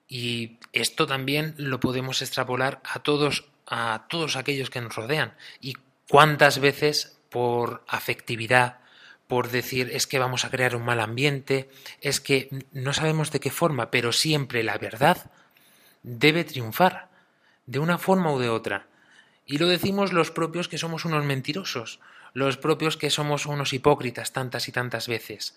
[0.09, 5.35] Y esto también lo podemos extrapolar a todos, a todos aquellos que nos rodean.
[5.61, 5.77] Y
[6.09, 8.79] cuántas veces por afectividad,
[9.27, 11.69] por decir es que vamos a crear un mal ambiente,
[12.01, 15.31] es que no sabemos de qué forma, pero siempre la verdad
[16.03, 17.09] debe triunfar,
[17.67, 18.87] de una forma u de otra.
[19.45, 22.01] Y lo decimos los propios que somos unos mentirosos,
[22.33, 25.57] los propios que somos unos hipócritas tantas y tantas veces.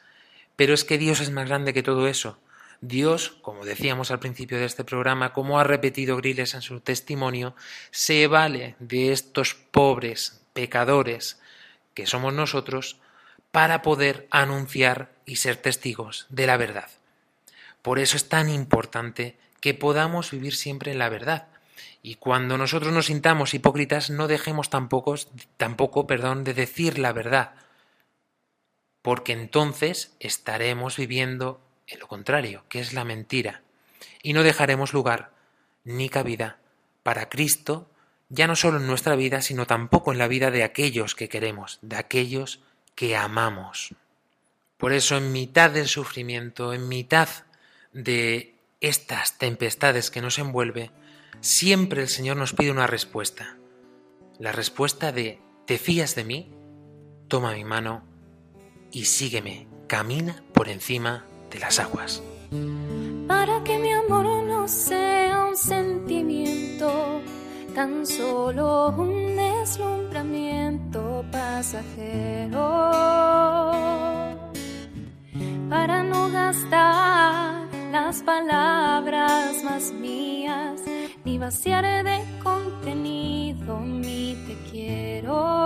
[0.55, 2.39] Pero es que Dios es más grande que todo eso.
[2.81, 7.55] Dios, como decíamos al principio de este programa, como ha repetido Griles en su testimonio,
[7.91, 11.39] se vale de estos pobres pecadores
[11.93, 12.97] que somos nosotros
[13.51, 16.89] para poder anunciar y ser testigos de la verdad.
[17.81, 21.47] Por eso es tan importante que podamos vivir siempre en la verdad.
[22.01, 25.15] Y cuando nosotros nos sintamos hipócritas, no dejemos tampoco,
[25.57, 27.53] tampoco perdón, de decir la verdad,
[29.01, 33.61] porque entonces estaremos viviendo en lo contrario, que es la mentira,
[34.21, 35.31] y no dejaremos lugar
[35.83, 36.59] ni cabida
[37.03, 37.89] para Cristo,
[38.29, 41.79] ya no solo en nuestra vida, sino tampoco en la vida de aquellos que queremos,
[41.81, 42.61] de aquellos
[42.95, 43.95] que amamos.
[44.77, 47.27] Por eso en mitad del sufrimiento, en mitad
[47.91, 50.91] de estas tempestades que nos envuelve,
[51.41, 53.57] siempre el Señor nos pide una respuesta.
[54.37, 56.51] La respuesta de ¿te fías de mí?
[57.27, 58.03] Toma mi mano
[58.91, 62.21] y sígueme, camina por encima de las aguas.
[63.27, 67.21] Para que mi amor no sea un sentimiento
[67.75, 72.59] tan solo un deslumbramiento pasajero
[75.69, 80.81] para no gastar las palabras más mías
[81.23, 85.59] ni vaciar de contenido mi te quiero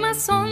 [0.00, 0.51] más hondo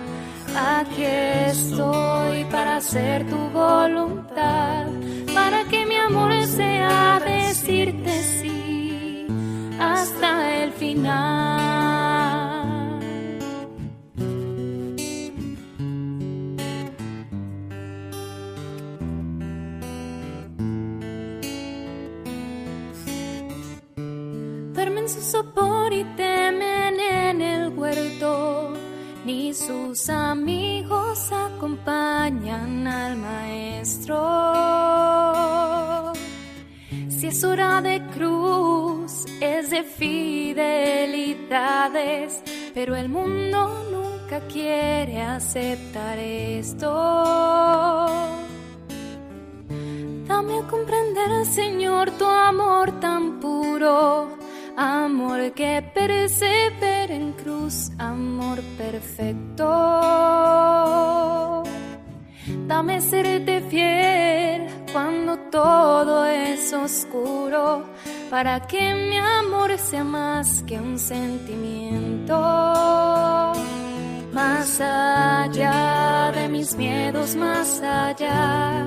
[0.55, 4.87] Aquí estoy para hacer tu voluntad,
[5.33, 9.27] para que mi amor sea decirte sí
[9.79, 11.60] hasta el final.
[29.53, 34.17] Sus amigos acompañan al maestro.
[37.09, 42.41] Si es hora de cruz, es de fidelidades,
[42.73, 46.87] pero el mundo nunca quiere aceptar esto.
[50.27, 54.29] Dame a comprender, Señor, tu amor tan puro,
[54.81, 59.63] amor que persevera en cruz, amor perfecto.
[62.67, 67.83] Dame serte fiel cuando todo es oscuro,
[68.31, 72.33] para que mi amor sea más que un sentimiento.
[74.33, 78.83] Más allá de mis miedos, más allá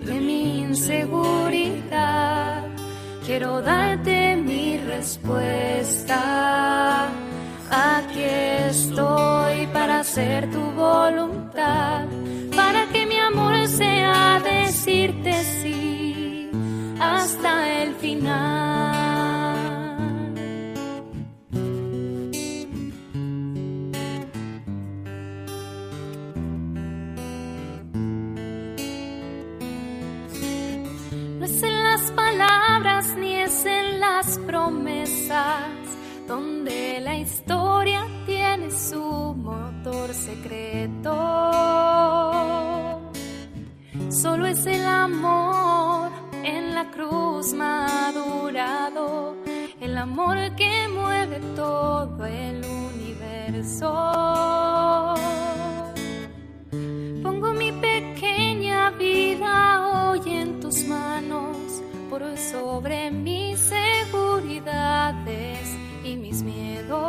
[0.00, 2.71] de mi inseguridad,
[3.32, 6.18] quiero darte mi respuesta.
[7.70, 8.24] Aquí
[8.68, 12.04] estoy para hacer tu voluntad,
[12.54, 15.91] para que mi amor sea decirte sí
[33.16, 35.64] ni es en las promesas
[36.28, 41.12] donde la historia tiene su motor secreto.
[44.08, 46.10] Solo es el amor
[46.44, 49.36] en la cruz madurado,
[49.80, 53.92] el amor que mueve todo el universo.
[57.22, 61.71] Pongo mi pequeña vida hoy en tus manos,
[62.12, 65.58] por sobre mis seguridades
[66.04, 67.00] y mis miedos.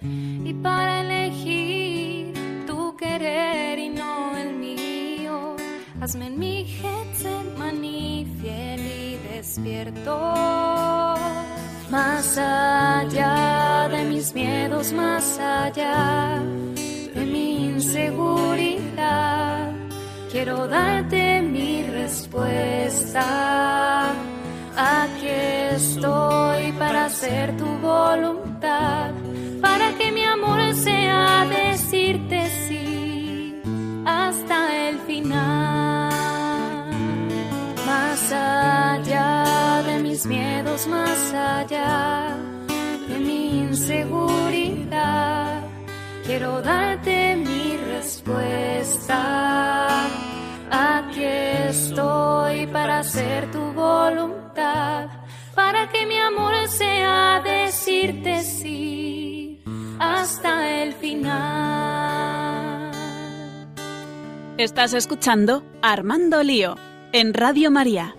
[0.00, 2.32] Y para elegir
[2.66, 5.54] tu querer y no el mío,
[6.00, 10.16] hazme en mi Getsemaní fiel y despierto.
[11.90, 16.42] Más allá de mis miedos, más allá
[17.14, 19.75] de mi inseguridad,
[20.30, 23.22] quiero darte mi respuesta.
[24.76, 25.28] Aquí
[25.74, 29.10] estoy para hacer tu voluntad,
[29.60, 33.62] para que mi amor sea decirte sí
[34.04, 36.10] hasta el final.
[37.86, 42.36] Más allá de mis miedos, más allá
[43.08, 45.62] de mi inseguridad,
[46.26, 49.46] quiero darte mi respuesta.
[51.76, 55.08] Estoy para hacer tu voluntad,
[55.54, 59.62] para que mi amor sea decirte sí
[59.98, 62.92] hasta el final.
[64.56, 66.76] Estás escuchando Armando Lío
[67.12, 68.16] en Radio María.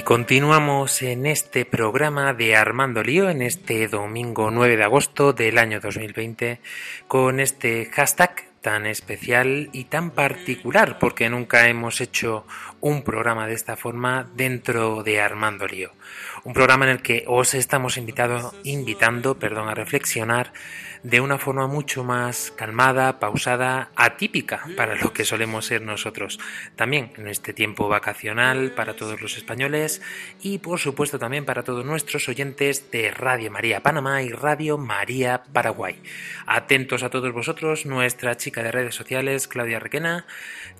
[0.00, 5.58] Y continuamos en este programa de Armando Lío, en este domingo 9 de agosto del
[5.58, 6.58] año 2020,
[7.06, 12.46] con este hashtag tan especial y tan particular, porque nunca hemos hecho
[12.80, 15.90] un programa de esta forma dentro de Armando Lío.
[16.44, 20.54] Un programa en el que os estamos invitado, invitando perdón, a reflexionar
[21.02, 26.38] de una forma mucho más calmada, pausada, atípica para lo que solemos ser nosotros.
[26.76, 30.02] También en este tiempo vacacional para todos los españoles
[30.40, 35.42] y por supuesto también para todos nuestros oyentes de Radio María Panamá y Radio María
[35.52, 36.02] Paraguay.
[36.46, 40.26] Atentos a todos vosotros, nuestra chica de redes sociales, Claudia Requena,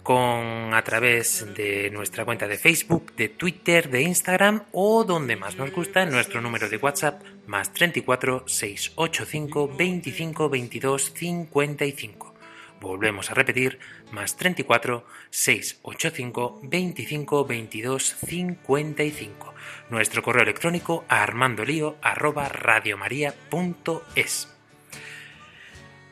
[0.03, 5.57] con a través de nuestra cuenta de Facebook, de Twitter, de Instagram o donde más
[5.57, 12.34] nos gusta, nuestro número de WhatsApp más 34 685 25 22 55.
[12.80, 13.78] Volvemos a repetir,
[14.11, 19.55] más 34 685 25 22 55.
[19.90, 24.59] Nuestro correo electrónico armandolío arroba radiomaria.es.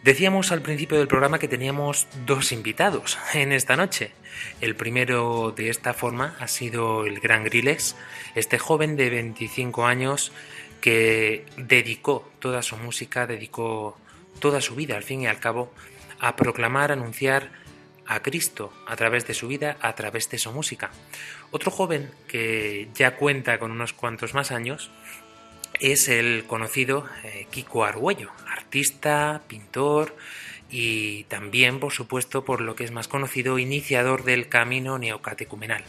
[0.04, 4.12] Decíamos al principio del programa que teníamos dos invitados en esta noche.
[4.60, 7.96] El primero de esta forma ha sido el gran Grillex,
[8.36, 10.30] este joven de 25 años
[10.80, 13.98] que dedicó toda su música, dedicó
[14.38, 15.74] toda su vida, al fin y al cabo,
[16.20, 17.50] a proclamar, anunciar
[18.06, 20.92] a Cristo a través de su vida, a través de su música.
[21.50, 24.92] Otro joven que ya cuenta con unos cuantos más años
[25.80, 30.16] es el conocido eh, Kiko Argüello, artista, pintor
[30.70, 35.84] y también, por supuesto, por lo que es más conocido, iniciador del camino neocatecumenal.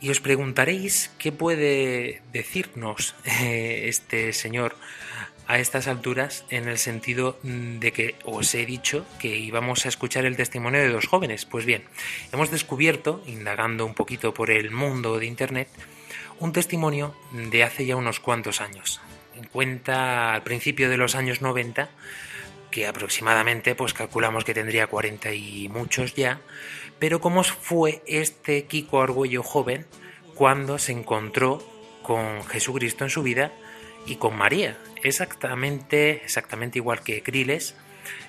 [0.00, 4.76] Y os preguntaréis qué puede decirnos eh, este señor
[5.46, 10.24] a estas alturas en el sentido de que os he dicho que íbamos a escuchar
[10.24, 11.44] el testimonio de dos jóvenes.
[11.44, 11.84] Pues bien,
[12.32, 15.68] hemos descubierto, indagando un poquito por el mundo de Internet,
[16.40, 19.00] un testimonio de hace ya unos cuantos años.
[19.36, 21.88] En cuenta al principio de los años 90,
[22.70, 26.40] que aproximadamente pues calculamos que tendría 40 y muchos ya,
[26.98, 29.86] pero cómo fue este Kiko Argüello joven
[30.34, 31.62] cuando se encontró
[32.02, 33.52] con Jesucristo en su vida
[34.06, 34.76] y con María.
[35.02, 37.76] Exactamente, exactamente igual que Criles,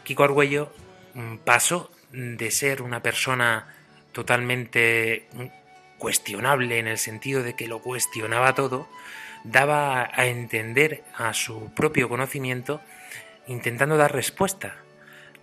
[0.04, 0.72] Kiko Argüello
[1.14, 3.74] mm, pasó de ser una persona
[4.12, 5.46] totalmente mm,
[5.98, 8.88] cuestionable en el sentido de que lo cuestionaba todo,
[9.46, 12.82] daba a entender a su propio conocimiento
[13.48, 14.78] intentando dar respuesta,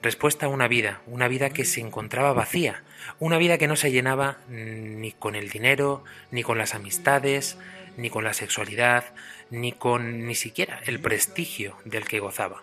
[0.03, 2.82] respuesta a una vida, una vida que se encontraba vacía,
[3.20, 7.57] una vida que no se llenaba ni con el dinero, ni con las amistades,
[7.96, 9.05] ni con la sexualidad,
[9.50, 12.62] ni con ni siquiera el prestigio del que gozaba.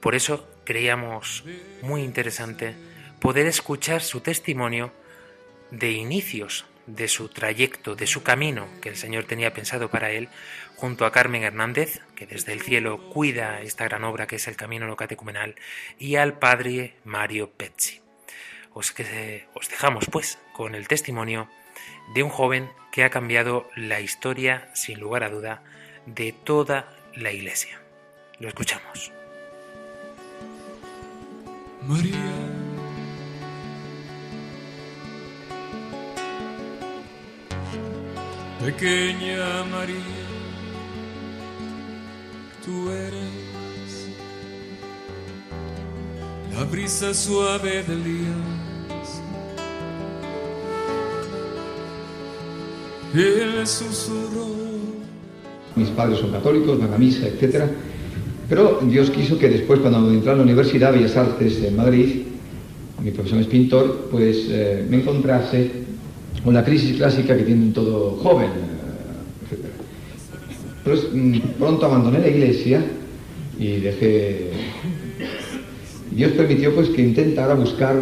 [0.00, 1.44] Por eso creíamos
[1.82, 2.74] muy interesante
[3.20, 4.92] poder escuchar su testimonio
[5.70, 10.28] de inicios de su trayecto, de su camino que el Señor tenía pensado para él,
[10.76, 14.56] junto a Carmen Hernández, que desde el cielo cuida esta gran obra que es el
[14.56, 15.54] Camino Locatecumenal,
[15.98, 18.00] y al padre Mario Pezzi.
[18.74, 18.94] Os,
[19.54, 21.48] os dejamos pues con el testimonio
[22.14, 25.62] de un joven que ha cambiado la historia, sin lugar a duda,
[26.06, 27.80] de toda la iglesia.
[28.38, 29.12] Lo escuchamos.
[38.64, 39.96] Pequeña María,
[42.64, 44.08] tú eres
[46.54, 48.34] la brisa suave del día.
[53.14, 54.52] El susurro
[55.74, 57.64] mis padres son católicos, van a misa, etc.
[58.48, 62.22] Pero Dios quiso que después, cuando entré a la Universidad de Bellas Artes de Madrid,
[63.02, 65.70] mi profesión es pintor, pues eh, me encontrase
[66.44, 68.50] con la crisis clásica que tiene todo joven,
[69.50, 70.98] etc.
[71.12, 72.84] Mm, pronto abandoné la iglesia
[73.58, 74.50] y dejé...
[76.10, 77.96] Dios permitió pues que intentara buscar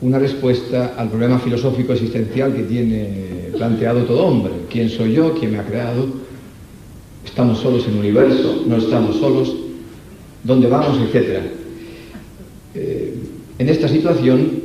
[0.00, 4.52] una respuesta al problema filosófico existencial que tiene planteado todo hombre.
[4.68, 5.34] ¿Quién soy yo?
[5.38, 6.22] ¿Quién me ha creado?
[7.24, 9.54] estamos solos en el universo, no estamos solos,
[10.44, 11.40] dónde vamos, etc.
[12.74, 13.14] Eh,
[13.58, 14.61] en esta situación,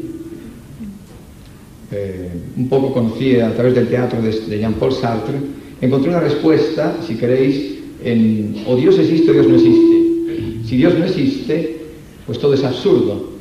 [1.92, 5.38] eh, un poco conocí a través del teatro de, de Jean-Paul Sartre,
[5.82, 10.68] encontré una respuesta, si queréis, en o Dios existe o Dios no existe.
[10.68, 11.78] Si Dios no existe,
[12.26, 13.32] pues todo es absurdo.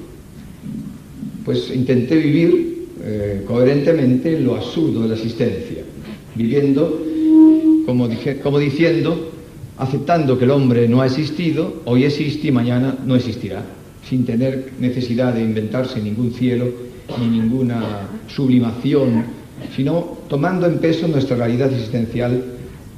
[1.44, 5.82] Pues intenté vivir eh, coherentemente lo absurdo de la existencia,
[6.34, 7.02] viviendo
[7.84, 9.32] como, dije, como diciendo,
[9.78, 13.64] aceptando que el hombre no ha existido, hoy existe y mañana no existirá,
[14.08, 16.66] sin tener necesidad de inventarse ningún cielo
[17.18, 19.24] ni ninguna sublimación,
[19.74, 22.42] sino tomando en peso nuestra realidad existencial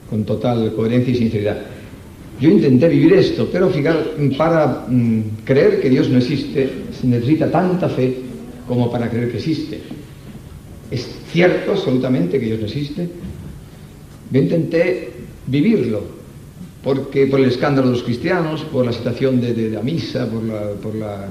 [0.09, 1.59] con total coherencia y sinceridad.
[2.41, 3.97] Yo intenté vivir esto, pero fijar,
[4.37, 8.17] para mm, creer que Dios no existe se necesita tanta fe
[8.67, 9.81] como para creer que existe.
[10.91, 13.09] Es cierto absolutamente que Dios no existe,
[14.31, 15.11] yo intenté
[15.47, 16.03] vivirlo,
[16.83, 20.43] porque por el escándalo de los cristianos, por la situación de, de la misa, por
[20.45, 21.29] la, por la,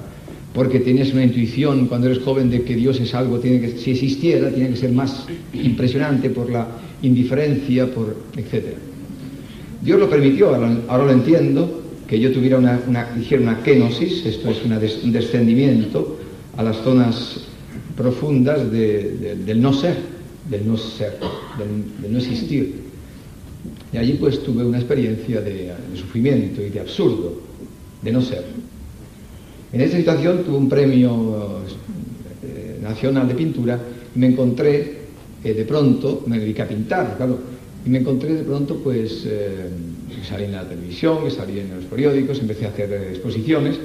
[0.58, 4.72] porque tienes una intuición cuando eres joven de que Dios es algo, si existiera, tiene
[4.72, 6.68] que ser más impresionante por la
[7.04, 8.74] indiferencia, por etc.
[9.84, 13.08] Dios lo permitió, ahora, lo entiendo, que yo tuviera una, una,
[13.40, 16.18] una kenosis, esto es un descendimiento
[16.58, 17.42] a las zonas
[17.96, 19.96] profundas de, de, del no ser,
[20.50, 21.20] del no ser,
[21.60, 22.74] del, no existir.
[23.94, 27.44] Y allí pues tuve una experiencia de sufrimiento y de absurdo,
[28.02, 28.57] de no ser.
[29.74, 31.62] En esta situación tuve un premio
[32.42, 33.80] eh, nacional de pintura
[34.16, 34.98] y me encontré
[35.44, 37.38] eh, de pronto, me dediqué a pintar, claro,
[37.86, 39.70] y me encontré de pronto pues eh,
[40.28, 43.78] salí en la televisión, salí en los periódicos, empecé a hacer exposiciones.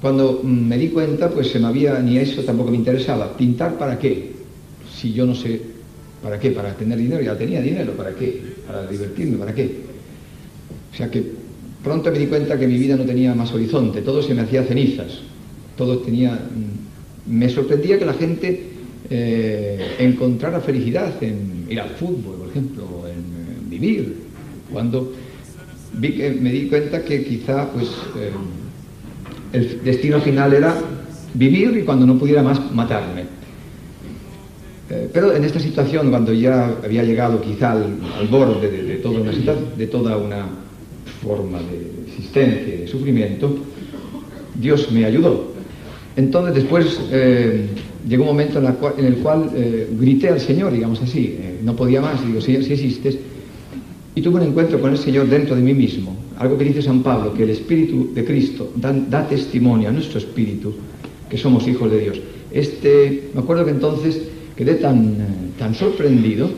[0.00, 3.36] Cuando me di cuenta, pues se me había, ni eso tampoco me interesaba.
[3.36, 4.32] ¿Pintar para qué?
[4.94, 5.60] Si yo no sé,
[6.22, 6.50] ¿para qué?
[6.50, 8.42] Para tener dinero, ya tenía dinero, ¿para qué?
[8.66, 9.80] Para divertirme, ¿para qué?
[10.92, 11.45] O sea que
[11.86, 14.64] pronto me di cuenta que mi vida no tenía más horizonte, todo se me hacía
[14.64, 15.20] cenizas,
[15.76, 16.36] todo tenía...
[17.26, 18.70] Me sorprendía que la gente
[19.08, 24.16] eh, encontrara felicidad en ir al fútbol, por ejemplo, en, vivir,
[24.72, 25.12] cuando
[25.92, 28.32] vi que, me di cuenta que quizá pues eh,
[29.52, 30.74] el destino final era
[31.34, 33.26] vivir y cuando no pudiera más matarme.
[34.90, 39.20] Eh, pero en esta situación, cuando ya había llegado quizá al, borde de, de, toda
[39.20, 39.32] una,
[39.76, 40.65] de toda una
[41.22, 43.56] forma de existencia y de sufrimiento,
[44.54, 45.52] Dios me ayudó.
[46.16, 47.66] Entonces después eh,
[48.08, 51.60] llegó un momento en, cual, en el cual eh, grité al Señor, digamos así, eh,
[51.62, 53.18] no podía más, digo, Señor, si existes,
[54.14, 57.02] y tuve un encuentro con el Señor dentro de mí mismo, algo que dice San
[57.02, 60.72] Pablo, que el Espíritu de Cristo da, da testimonio a nuestro espíritu
[61.28, 62.20] que somos hijos de Dios.
[62.50, 64.22] Este, me acuerdo que entonces
[64.56, 65.16] quedé tan,
[65.58, 66.48] tan sorprendido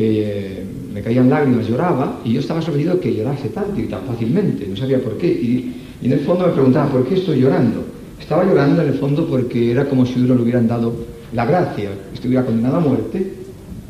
[0.00, 4.66] que me caían lágrimas, lloraba, y yo estaba sorprendido que llorase tanto y tan fácilmente,
[4.66, 7.84] no sabía por qué, y, y en el fondo me preguntaba, ¿por qué estoy llorando?
[8.18, 10.94] Estaba llorando en el fondo porque era como si uno le hubieran dado
[11.34, 13.30] la gracia, estuviera condenado a muerte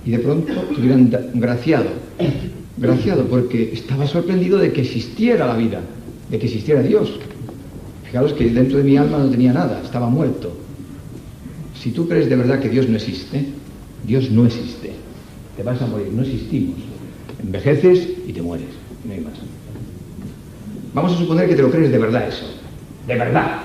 [0.04, 1.90] y de pronto te hubieran graciado.
[2.76, 5.80] Graciado porque estaba sorprendido de que existiera la vida,
[6.28, 7.20] de que existiera Dios.
[8.04, 10.56] Fijaros que dentro de mi alma no tenía nada, estaba muerto.
[11.80, 13.46] Si tú crees de verdad que Dios no existe,
[14.04, 14.99] Dios no existe.
[15.60, 16.76] Te vas a morir, no existimos.
[17.42, 18.68] Envejeces y te mueres,
[19.04, 19.34] no hay más.
[20.94, 22.46] Vamos a suponer que te lo crees de verdad eso,
[23.06, 23.58] de verdad.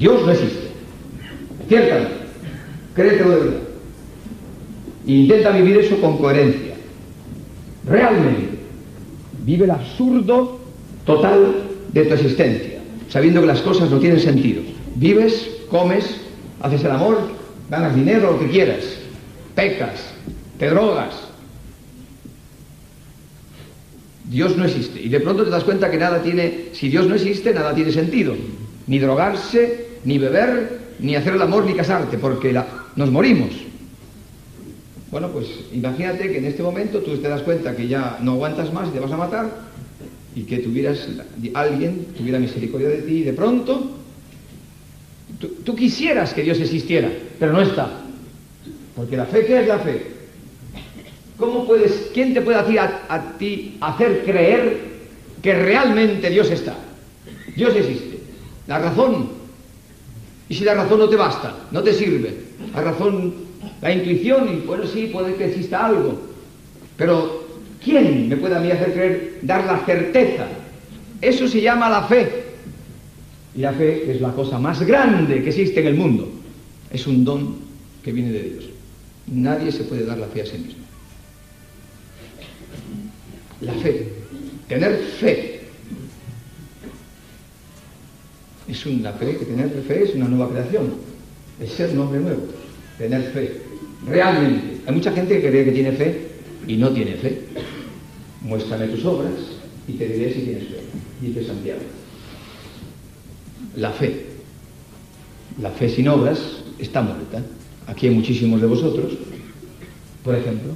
[0.00, 0.70] Dios no existe.
[1.68, 2.14] Ciertamente.
[2.96, 3.60] Créetelo de verdad.
[5.06, 6.74] E intenta vivir eso con coherencia.
[7.86, 8.58] Realmente.
[9.44, 10.58] Vive el absurdo
[11.06, 11.54] total
[11.92, 14.62] de tu existencia, sabiendo que las cosas no tienen sentido.
[14.96, 16.16] Vives, comes,
[16.60, 17.20] haces el amor,
[17.70, 18.98] ganas dinero, lo que quieras,
[19.54, 20.12] pecas,
[20.62, 21.12] te drogas.
[24.30, 25.02] Dios no existe.
[25.02, 27.90] Y de pronto te das cuenta que nada tiene, si Dios no existe, nada tiene
[27.90, 28.36] sentido.
[28.86, 32.56] Ni drogarse, ni beber, ni hacer el amor, ni casarte, porque
[32.94, 33.50] nos morimos.
[35.10, 38.72] Bueno, pues imagínate que en este momento tú te das cuenta que ya no aguantas
[38.72, 39.50] más y te vas a matar
[40.36, 41.08] y que tuvieras,
[41.54, 43.96] alguien tuviera misericordia de ti y de pronto
[45.40, 47.10] tú, tú quisieras que Dios existiera,
[47.40, 48.04] pero no está.
[48.94, 50.21] Porque la fe, ¿qué es la fe?
[51.42, 54.78] ¿Cómo puedes, quién te puede a, a ti hacer creer
[55.42, 56.76] que realmente Dios está?
[57.56, 58.20] Dios existe.
[58.68, 59.42] La razón
[60.48, 62.32] y si la razón no te basta, no te sirve,
[62.72, 63.32] la razón,
[63.80, 66.20] la intuición, y bueno, sí, puede que exista algo,
[66.96, 67.44] pero
[67.82, 70.46] ¿quién me puede a mí hacer creer, dar la certeza?
[71.22, 72.44] Eso se llama la fe.
[73.56, 76.30] Y la fe es la cosa más grande que existe en el mundo.
[76.92, 77.56] Es un don
[78.04, 78.64] que viene de Dios.
[79.26, 80.81] Nadie se puede dar la fe a sí mismo.
[83.62, 84.08] La fe,
[84.68, 85.60] tener fe,
[88.68, 90.94] es una fe, que tener fe es una nueva creación,
[91.60, 92.42] es ser un hombre nuevo,
[92.98, 93.60] tener fe,
[94.06, 94.80] realmente.
[94.84, 96.28] Hay mucha gente que cree que tiene fe
[96.66, 97.40] y no tiene fe.
[98.40, 99.32] Muéstrame tus obras
[99.86, 100.80] y te diré si tienes fe,
[101.20, 101.80] dice Santiago.
[103.76, 104.26] La fe,
[105.60, 106.40] la fe sin obras
[106.80, 107.42] está muerta.
[107.86, 109.12] Aquí hay muchísimos de vosotros,
[110.24, 110.72] por ejemplo,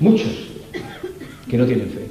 [0.00, 0.55] muchos
[1.48, 2.06] que no tienen fe.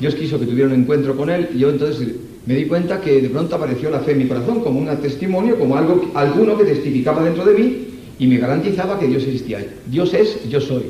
[0.00, 2.08] Dios quiso que tuviera un encuentro con Él y yo entonces
[2.46, 5.58] me di cuenta que de pronto apareció la fe en mi corazón como un testimonio,
[5.58, 7.86] como algo, alguno que testificaba dentro de mí
[8.18, 9.66] y me garantizaba que Dios existía.
[9.86, 10.84] Dios es, yo soy.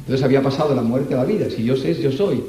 [0.00, 1.50] Entonces había pasado la muerte a la vida.
[1.50, 2.42] Si Dios es, yo soy.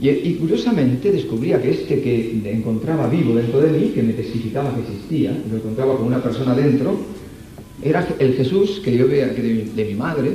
[0.00, 4.80] Y, curiosamente descubría que este que encontraba vivo dentro de mí, que me testificaba que
[4.80, 6.96] existía, lo encontraba como una persona dentro,
[7.82, 10.32] era el Jesús que yo veía de, mi madre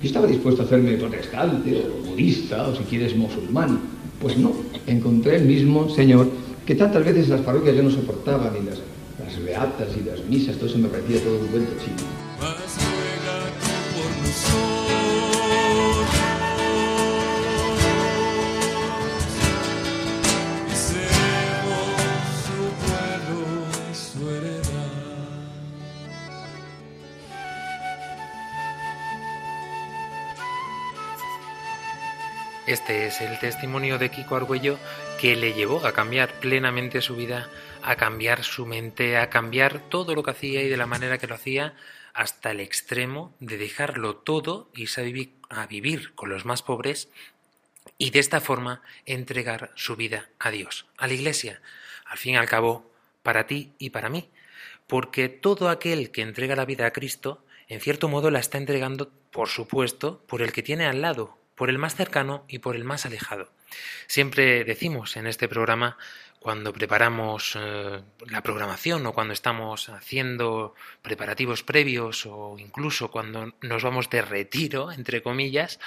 [0.00, 3.80] Yo estaba dispuesto a hacerme protestante o budista o si quieres musulmán.
[4.20, 4.52] Pues no,
[4.86, 6.28] encontré el mismo Señor
[6.64, 8.78] que tantas veces las parroquias yo no soportaba, ni las,
[9.24, 12.17] las beatas y las misas, todo eso me parecía todo un cuento chino.
[32.88, 34.78] Este es el testimonio de Kiko Argüello
[35.20, 37.50] que le llevó a cambiar plenamente su vida,
[37.82, 41.26] a cambiar su mente, a cambiar todo lo que hacía y de la manera que
[41.26, 41.74] lo hacía,
[42.14, 47.10] hasta el extremo de dejarlo todo irse a vivir, a vivir con los más pobres
[47.98, 51.60] y de esta forma entregar su vida a Dios, a la Iglesia,
[52.06, 52.90] al fin y al cabo,
[53.22, 54.30] para ti y para mí,
[54.86, 59.10] porque todo aquel que entrega la vida a Cristo, en cierto modo la está entregando,
[59.30, 62.84] por supuesto, por el que tiene al lado, por el más cercano y por el
[62.84, 63.50] más alejado.
[64.06, 65.98] Siempre decimos en este programa,
[66.38, 73.82] cuando preparamos eh, la programación o cuando estamos haciendo preparativos previos o incluso cuando nos
[73.82, 75.80] vamos de retiro, entre comillas,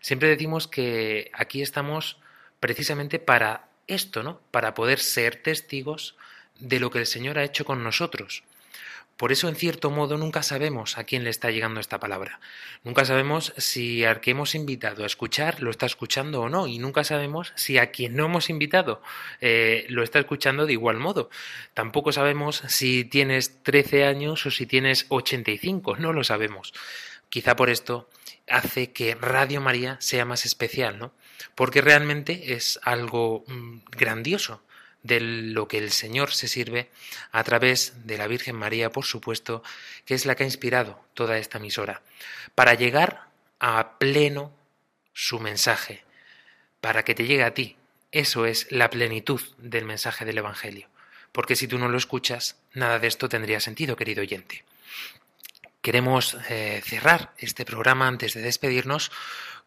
[0.00, 2.18] siempre decimos que aquí estamos
[2.60, 4.40] precisamente para esto, ¿no?
[4.52, 6.16] Para poder ser testigos
[6.60, 8.44] de lo que el Señor ha hecho con nosotros.
[9.18, 12.38] Por eso, en cierto modo, nunca sabemos a quién le está llegando esta palabra.
[12.84, 16.68] Nunca sabemos si al que hemos invitado a escuchar lo está escuchando o no.
[16.68, 19.02] Y nunca sabemos si a quien no hemos invitado
[19.40, 21.30] eh, lo está escuchando de igual modo.
[21.74, 25.96] Tampoco sabemos si tienes 13 años o si tienes 85.
[25.96, 26.72] No lo sabemos.
[27.28, 28.08] Quizá por esto
[28.48, 31.12] hace que Radio María sea más especial, ¿no?
[31.56, 34.62] Porque realmente es algo mm, grandioso
[35.02, 36.90] de lo que el Señor se sirve
[37.32, 39.62] a través de la Virgen María, por supuesto,
[40.04, 42.02] que es la que ha inspirado toda esta emisora,
[42.54, 43.28] para llegar
[43.60, 44.52] a pleno
[45.12, 46.04] su mensaje,
[46.80, 47.76] para que te llegue a ti.
[48.12, 50.88] Eso es la plenitud del mensaje del Evangelio,
[51.32, 54.64] porque si tú no lo escuchas, nada de esto tendría sentido, querido oyente.
[55.82, 59.12] Queremos eh, cerrar este programa antes de despedirnos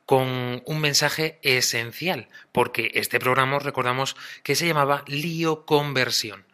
[0.05, 6.45] con un mensaje esencial, porque este programa recordamos que se llamaba Lío Conversión.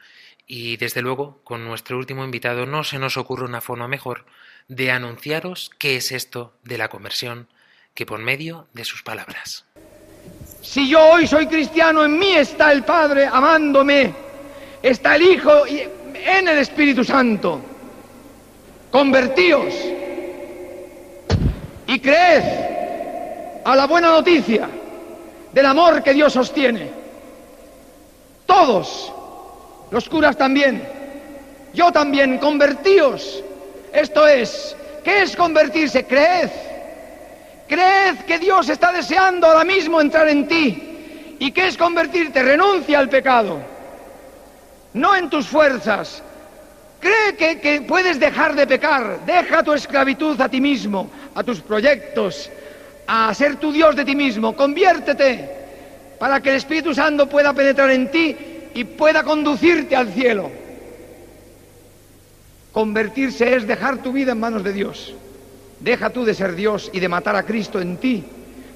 [0.45, 4.25] Y desde luego, con nuestro último invitado no se nos ocurre una forma mejor
[4.67, 7.47] de anunciaros qué es esto de la conversión
[7.93, 9.65] que por medio de sus palabras.
[10.61, 14.13] Si yo hoy soy cristiano, en mí está el Padre amándome,
[14.83, 17.61] está el Hijo en el Espíritu Santo.
[18.91, 19.73] Convertíos
[21.87, 22.76] y creed
[23.67, 24.69] a la buena noticia
[25.51, 26.89] del amor que Dios sostiene.
[28.45, 29.11] Todos,
[29.91, 30.81] los curas también,
[31.73, 33.43] yo también, convertíos.
[33.91, 36.05] Esto es, ¿qué es convertirse?
[36.05, 36.49] Creed.
[37.67, 41.35] Creed que Dios está deseando ahora mismo entrar en ti.
[41.37, 42.41] ¿Y qué es convertirte?
[42.41, 43.59] Renuncia al pecado.
[44.93, 46.23] No en tus fuerzas.
[47.01, 49.25] Cree que, que puedes dejar de pecar.
[49.25, 52.49] Deja tu esclavitud a ti mismo, a tus proyectos,
[53.07, 54.55] a ser tu Dios de ti mismo.
[54.55, 55.49] Conviértete
[56.19, 58.35] para que el Espíritu Santo pueda penetrar en ti
[58.73, 60.51] y pueda conducirte al cielo.
[62.71, 65.13] Convertirse es dejar tu vida en manos de Dios.
[65.79, 68.23] Deja tú de ser Dios y de matar a Cristo en ti.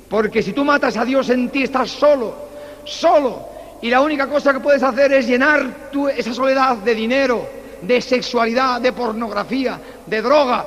[0.10, 2.36] Porque si tú matas a Dios en ti, estás solo,
[2.84, 3.48] solo.
[3.82, 7.48] Y la única cosa que puedes hacer es llenar esa soledad de dinero,
[7.82, 10.66] de sexualidad, de pornografía, de droga,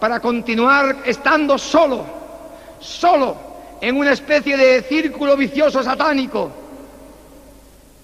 [0.00, 2.04] para continuar estando solo,
[2.84, 3.36] solo,
[3.80, 6.50] en una especie de círculo vicioso satánico.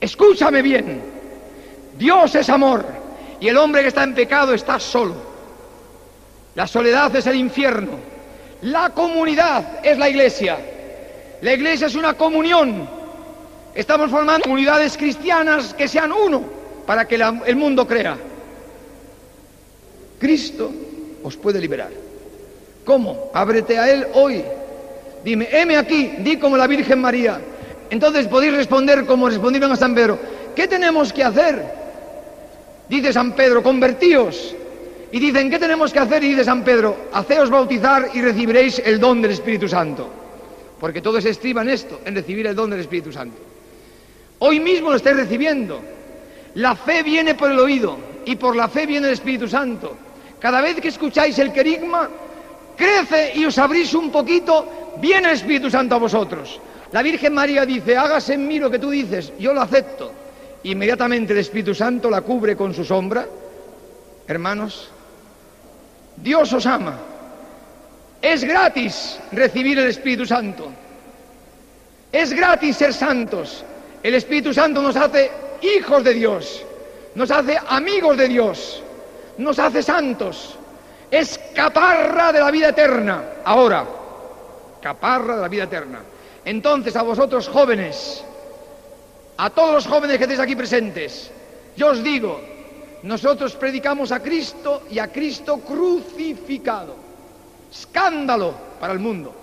[0.00, 1.02] Escúchame bien,
[1.96, 2.84] Dios es amor
[3.38, 5.14] y el hombre que está en pecado está solo.
[6.54, 7.92] La soledad es el infierno.
[8.62, 10.58] La comunidad es la iglesia.
[11.40, 12.88] La iglesia es una comunión.
[13.74, 16.42] Estamos formando comunidades cristianas que sean uno
[16.86, 18.18] para que el mundo crea.
[20.18, 20.70] Cristo
[21.22, 21.90] os puede liberar.
[22.84, 23.30] ¿Cómo?
[23.32, 24.42] Ábrete a Él hoy.
[25.24, 27.40] Dime, heme aquí, di como la Virgen María.
[27.90, 30.18] Entonces podéis responder como respondieron a San Pedro.
[30.54, 31.62] ¿Qué tenemos que hacer?
[32.88, 34.54] Dice San Pedro, convertíos.
[35.12, 36.22] Y dicen, ¿qué tenemos que hacer?
[36.22, 40.08] Y dice San Pedro, haceos bautizar y recibiréis el don del Espíritu Santo.
[40.78, 43.36] Porque todo se en esto, en recibir el don del Espíritu Santo.
[44.38, 45.80] Hoy mismo lo estáis recibiendo.
[46.54, 49.96] La fe viene por el oído y por la fe viene el Espíritu Santo.
[50.38, 52.08] Cada vez que escucháis el querigma,
[52.80, 56.58] crece y os abrís un poquito, viene el Espíritu Santo a vosotros.
[56.92, 60.10] La Virgen María dice, hágase en mí lo que tú dices, yo lo acepto.
[60.64, 63.26] Inmediatamente el Espíritu Santo la cubre con su sombra.
[64.26, 64.90] Hermanos,
[66.16, 66.98] Dios os ama.
[68.20, 70.70] Es gratis recibir el Espíritu Santo.
[72.10, 73.64] Es gratis ser santos.
[74.02, 75.30] El Espíritu Santo nos hace
[75.62, 76.64] hijos de Dios,
[77.14, 78.82] nos hace amigos de Dios,
[79.38, 80.56] nos hace santos.
[81.10, 83.22] Es caparra de la vida eterna.
[83.44, 83.84] Ahora,
[84.80, 86.00] caparra de la vida eterna.
[86.44, 88.24] Entonces a vosotros jóvenes,
[89.36, 91.30] a todos los jóvenes que estéis aquí presentes,
[91.76, 92.40] yo os digo,
[93.02, 96.96] nosotros predicamos a Cristo y a Cristo crucificado.
[97.70, 99.34] Escándalo para el mundo.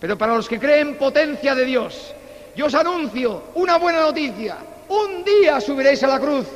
[0.00, 2.14] Pero para los que creen potencia de Dios,
[2.54, 4.56] yo os anuncio una buena noticia.
[4.88, 6.46] Un día subiréis a la cruz,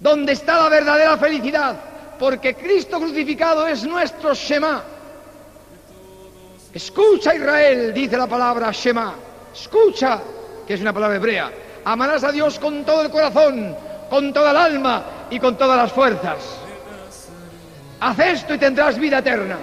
[0.00, 1.76] donde está la verdadera felicidad,
[2.18, 4.82] porque Cristo crucificado es nuestro Shema.
[6.72, 9.14] Escucha Israel, dice la palabra Shema.
[9.54, 10.20] Escucha,
[10.66, 11.52] que es una palabra hebrea.
[11.84, 13.74] Amarás a Dios con todo el corazón,
[14.10, 16.36] con toda el alma y con todas las fuerzas.
[18.00, 19.56] Haz esto y tendrás vida eterna.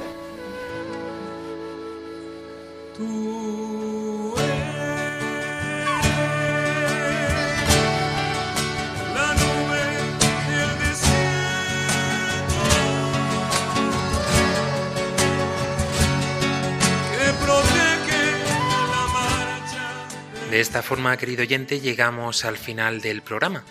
[20.53, 23.63] De esta forma, querido oyente, llegamos al final del programa.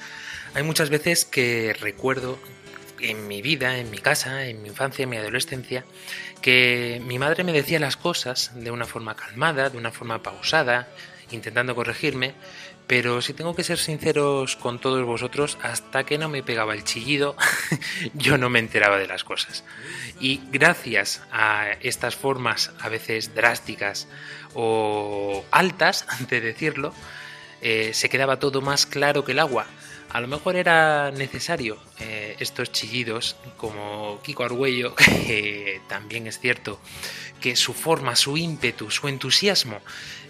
[0.53, 2.41] Hay muchas veces que recuerdo
[2.99, 5.85] en mi vida, en mi casa, en mi infancia, en mi adolescencia,
[6.41, 10.89] que mi madre me decía las cosas de una forma calmada, de una forma pausada,
[11.30, 12.35] intentando corregirme,
[12.87, 16.85] pero si tengo que ser sinceros con todos vosotros, hasta que no me pegaba el
[16.85, 17.37] chillido,
[18.14, 19.64] yo no me enteraba de las cosas.
[20.20, 24.09] Y gracias a estas formas a veces drásticas
[24.55, 26.95] o altas de decirlo,
[27.61, 29.66] eh, se quedaba todo más claro que el agua.
[30.13, 34.95] A lo mejor era necesario eh, estos chillidos, como Kiko Argüello,
[35.27, 36.79] que también es cierto
[37.41, 39.81] que su forma, su ímpetu, su entusiasmo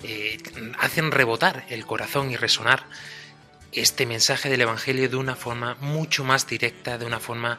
[0.04, 0.38] eh,
[0.78, 2.84] hacen rebotar el corazón y resonar
[3.72, 7.58] este mensaje del Evangelio de una forma mucho más directa, de una forma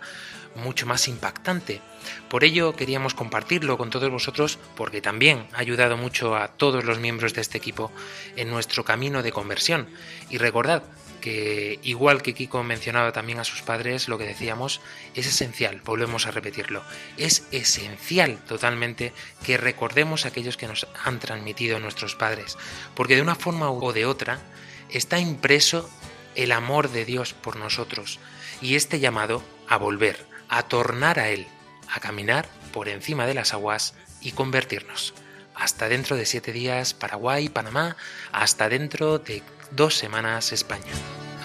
[0.56, 1.82] mucho más impactante.
[2.30, 7.00] Por ello queríamos compartirlo con todos vosotros porque también ha ayudado mucho a todos los
[7.00, 7.92] miembros de este equipo
[8.36, 9.90] en nuestro camino de conversión.
[10.30, 10.84] Y recordad
[11.24, 14.82] que igual que Kiko mencionaba también a sus padres, lo que decíamos
[15.16, 16.84] es esencial, volvemos a repetirlo,
[17.16, 22.58] es esencial totalmente que recordemos aquellos que nos han transmitido nuestros padres,
[22.94, 24.42] porque de una forma o de otra
[24.90, 25.90] está impreso
[26.36, 28.20] el amor de Dios por nosotros
[28.62, 31.48] y este llamado a volver, a tornar a Él,
[31.88, 35.14] a caminar por encima de las aguas y convertirnos.
[35.56, 37.96] Hasta dentro de siete días Paraguay, Panamá,
[38.34, 39.42] hasta dentro de
[39.76, 40.94] dos semanas España.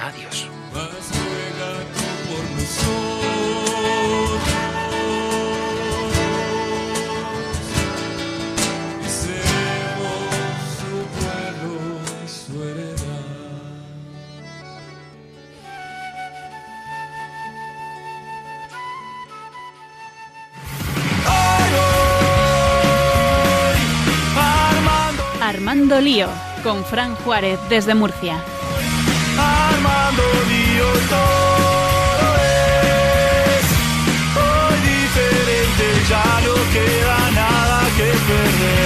[0.00, 0.46] Adiós.
[0.72, 1.98] Mas ruega
[26.62, 28.42] con Fran Juárez desde Murcia.
[29.38, 33.66] Armando Dios todo es
[34.36, 38.77] hoy diferente, ya no queda nada que perder.